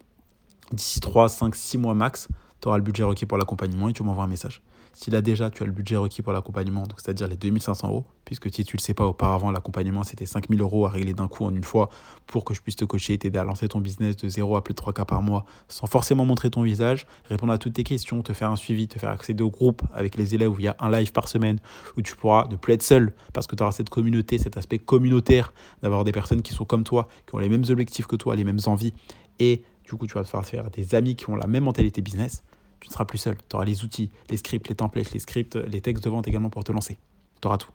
D'ici 0.71 0.99
3, 0.99 1.29
5, 1.29 1.55
6 1.55 1.77
mois 1.79 1.95
max, 1.95 2.27
tu 2.61 2.67
auras 2.67 2.77
le 2.77 2.83
budget 2.83 3.03
requis 3.03 3.25
pour 3.25 3.37
l'accompagnement 3.37 3.89
et 3.89 3.93
tu 3.93 4.03
m'envoies 4.03 4.23
un 4.23 4.27
message. 4.27 4.61
Si 5.01 5.09
là 5.09 5.21
déjà 5.21 5.49
tu 5.49 5.63
as 5.63 5.65
le 5.65 5.71
budget 5.71 5.95
requis 5.95 6.21
pour 6.21 6.33
l'accompagnement, 6.33 6.83
c'est-à-dire 6.97 7.29
les 7.29 7.37
2500 7.37 7.87
euros, 7.87 8.05
puisque 8.25 8.53
si 8.53 8.65
tu 8.65 8.75
ne 8.75 8.79
le 8.79 8.83
sais 8.83 8.93
pas 8.93 9.05
auparavant, 9.05 9.49
l'accompagnement 9.49 10.03
c'était 10.03 10.25
5000 10.25 10.59
euros 10.59 10.85
à 10.85 10.89
régler 10.89 11.13
d'un 11.13 11.29
coup 11.29 11.45
en 11.45 11.55
une 11.55 11.63
fois 11.63 11.89
pour 12.27 12.43
que 12.43 12.53
je 12.53 12.61
puisse 12.61 12.75
te 12.75 12.83
coacher 12.83 13.13
et 13.13 13.17
t'aider 13.17 13.39
à 13.39 13.45
lancer 13.45 13.69
ton 13.69 13.79
business 13.79 14.17
de 14.17 14.27
0 14.27 14.57
à 14.57 14.61
plus 14.61 14.73
de 14.73 14.81
3K 14.81 15.05
par 15.05 15.21
mois 15.21 15.45
sans 15.69 15.87
forcément 15.87 16.25
montrer 16.25 16.49
ton 16.49 16.63
visage, 16.63 17.07
répondre 17.29 17.53
à 17.53 17.57
toutes 17.57 17.75
tes 17.75 17.85
questions, 17.85 18.21
te 18.23 18.33
faire 18.33 18.51
un 18.51 18.57
suivi, 18.57 18.89
te 18.89 18.99
faire 18.99 19.11
accéder 19.11 19.41
au 19.41 19.49
groupe 19.49 19.83
avec 19.93 20.17
les 20.17 20.35
élèves 20.35 20.51
où 20.51 20.59
il 20.59 20.65
y 20.65 20.67
a 20.67 20.75
un 20.79 20.91
live 20.91 21.13
par 21.13 21.29
semaine, 21.29 21.59
où 21.95 22.01
tu 22.01 22.17
pourras 22.17 22.49
ne 22.49 22.57
plus 22.57 22.73
être 22.73 22.83
seul 22.83 23.13
parce 23.31 23.47
que 23.47 23.55
tu 23.55 23.63
auras 23.63 23.71
cette 23.71 23.89
communauté, 23.89 24.37
cet 24.37 24.57
aspect 24.57 24.79
communautaire, 24.79 25.53
d'avoir 25.81 26.03
des 26.03 26.11
personnes 26.11 26.41
qui 26.41 26.53
sont 26.53 26.65
comme 26.65 26.83
toi, 26.83 27.07
qui 27.25 27.35
ont 27.35 27.39
les 27.39 27.47
mêmes 27.47 27.63
objectifs 27.69 28.05
que 28.05 28.17
toi, 28.17 28.35
les 28.35 28.43
mêmes 28.43 28.59
envies 28.65 28.93
et 29.39 29.63
du 29.85 29.95
coup 29.95 30.07
tu 30.07 30.15
vas 30.15 30.25
te 30.25 30.45
faire 30.45 30.69
des 30.71 30.93
amis 30.93 31.15
qui 31.15 31.29
ont 31.29 31.37
la 31.37 31.47
même 31.47 31.63
mentalité 31.63 32.01
business 32.01 32.43
tu 32.79 32.87
ne 32.87 32.93
seras 32.93 33.05
plus 33.05 33.17
seul. 33.17 33.37
Tu 33.49 33.55
auras 33.55 33.65
les 33.65 33.83
outils, 33.83 34.11
les 34.29 34.37
scripts, 34.37 34.67
les 34.69 34.75
templates, 34.75 35.11
les 35.11 35.19
scripts, 35.19 35.55
les 35.55 35.81
textes 35.81 36.03
de 36.03 36.09
vente 36.09 36.27
également 36.27 36.49
pour 36.49 36.63
te 36.63 36.71
lancer. 36.71 36.97
Tu 37.41 37.47
auras 37.47 37.57
tout. 37.57 37.71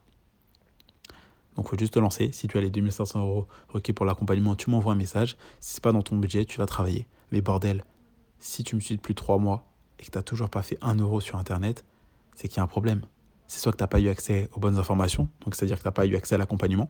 Donc, 1.55 1.69
faut 1.69 1.77
juste 1.77 1.93
te 1.93 1.99
lancer. 1.99 2.31
Si 2.33 2.47
tu 2.47 2.57
as 2.57 2.61
les 2.61 2.69
2500 2.69 3.19
euros 3.21 3.47
requis 3.69 3.93
pour 3.93 4.05
l'accompagnement, 4.05 4.55
tu 4.55 4.69
m'envoies 4.69 4.93
un 4.93 4.97
message. 4.97 5.37
Si 5.59 5.71
ce 5.71 5.77
n'est 5.77 5.81
pas 5.81 5.91
dans 5.91 6.01
ton 6.01 6.17
budget, 6.17 6.45
tu 6.45 6.57
vas 6.57 6.65
travailler. 6.65 7.07
Mais 7.31 7.41
bordel, 7.41 7.83
si 8.39 8.63
tu 8.63 8.75
me 8.75 8.81
suis 8.81 8.95
depuis 8.95 9.15
trois 9.15 9.37
mois 9.37 9.65
et 9.99 10.03
que 10.03 10.11
tu 10.11 10.17
n'as 10.17 10.23
toujours 10.23 10.49
pas 10.49 10.63
fait 10.63 10.77
un 10.81 10.95
euro 10.95 11.21
sur 11.21 11.37
Internet, 11.37 11.85
c'est 12.35 12.47
qu'il 12.47 12.57
y 12.57 12.59
a 12.59 12.63
un 12.63 12.67
problème. 12.67 13.01
C'est 13.47 13.59
soit 13.59 13.71
que 13.71 13.77
tu 13.77 13.83
n'as 13.83 13.87
pas 13.87 13.99
eu 13.99 14.09
accès 14.09 14.49
aux 14.53 14.59
bonnes 14.59 14.77
informations, 14.77 15.29
donc 15.41 15.55
c'est-à-dire 15.55 15.77
que 15.77 15.83
tu 15.83 15.87
n'as 15.87 15.93
pas 15.93 16.05
eu 16.05 16.15
accès 16.15 16.35
à 16.35 16.37
l'accompagnement, 16.37 16.89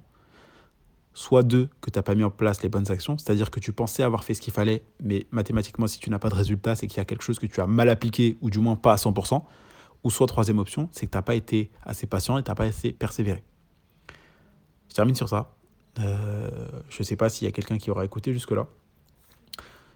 soit 1.16 1.44
deux, 1.44 1.70
que 1.82 1.90
tu 1.90 1.98
n'as 1.98 2.04
pas 2.04 2.14
mis 2.14 2.24
en 2.24 2.30
place 2.30 2.62
les 2.62 2.70
bonnes 2.70 2.92
actions, 2.92 3.18
c'est-à-dire 3.18 3.50
que 3.50 3.62
tu 3.62 3.72
pensais 3.72 4.04
avoir 4.04 4.24
fait 4.26 4.34
ce 4.34 4.42
qu'il 4.42 4.54
fallait, 4.54 4.84
mais 5.02 5.26
mathématiquement, 5.32 5.88
si 5.88 5.98
tu 5.98 6.10
n'as 6.10 6.20
pas 6.20 6.30
de 6.30 6.36
résultat, 6.36 6.76
c'est 6.76 6.88
qu'il 6.88 6.98
y 6.98 7.00
a 7.00 7.06
quelque 7.06 7.24
chose 7.24 7.40
que 7.40 7.46
tu 7.48 7.62
as 7.62 7.68
mal 7.68 7.90
appliqué, 7.90 8.38
ou 8.42 8.50
du 8.50 8.60
moins 8.60 8.76
pas 8.76 8.92
à 8.92 8.98
100%, 8.98 9.42
ou 10.04 10.12
soit 10.12 10.28
troisième 10.28 10.60
option, 10.60 10.90
c'est 10.92 11.08
que 11.08 11.12
tu 11.12 11.18
n'as 11.18 11.22
pas 11.22 11.36
été 11.36 11.72
assez 11.84 12.06
patient 12.06 12.38
et 12.38 12.44
tu 12.44 12.52
n'as 12.52 12.56
pas 12.56 12.66
assez 12.66 12.92
persévéré. 12.92 13.44
Je 14.90 14.94
termine 14.94 15.16
sur 15.16 15.30
ça. 15.30 15.56
Euh, 16.00 16.68
je 16.90 16.98
ne 17.00 17.04
sais 17.06 17.16
pas 17.16 17.30
s'il 17.30 17.46
y 17.46 17.48
a 17.48 17.52
quelqu'un 17.54 17.78
qui 17.78 17.90
aura 17.90 18.04
écouté 18.04 18.34
jusque-là. 18.34 18.68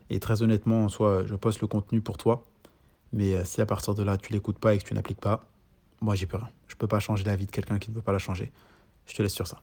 Et 0.09 0.21
très 0.21 0.41
honnêtement, 0.41 0.85
en 0.85 0.89
soi, 0.89 1.25
je 1.25 1.35
poste 1.35 1.59
le 1.59 1.67
contenu 1.67 1.99
pour 1.99 2.17
toi, 2.17 2.45
mais 3.11 3.35
euh, 3.35 3.43
si 3.43 3.59
à 3.59 3.65
partir 3.65 3.93
de 3.93 4.03
là, 4.03 4.17
tu 4.17 4.31
l'écoutes 4.31 4.57
pas 4.57 4.73
et 4.73 4.77
que 4.77 4.85
tu 4.85 4.93
n'appliques 4.93 5.19
pas, 5.19 5.45
moi, 5.99 6.15
j'y 6.15 6.25
peux 6.25 6.37
rien. 6.37 6.49
Je 6.67 6.75
ne 6.75 6.77
peux 6.77 6.87
pas 6.87 6.99
changer 6.99 7.25
la 7.25 7.35
vie 7.35 7.45
de 7.45 7.51
quelqu'un 7.51 7.77
qui 7.77 7.91
ne 7.91 7.95
veut 7.95 8.01
pas 8.01 8.13
la 8.13 8.19
changer. 8.19 8.53
Je 9.05 9.13
te 9.13 9.21
laisse 9.21 9.33
sur 9.33 9.47
ça. 9.47 9.61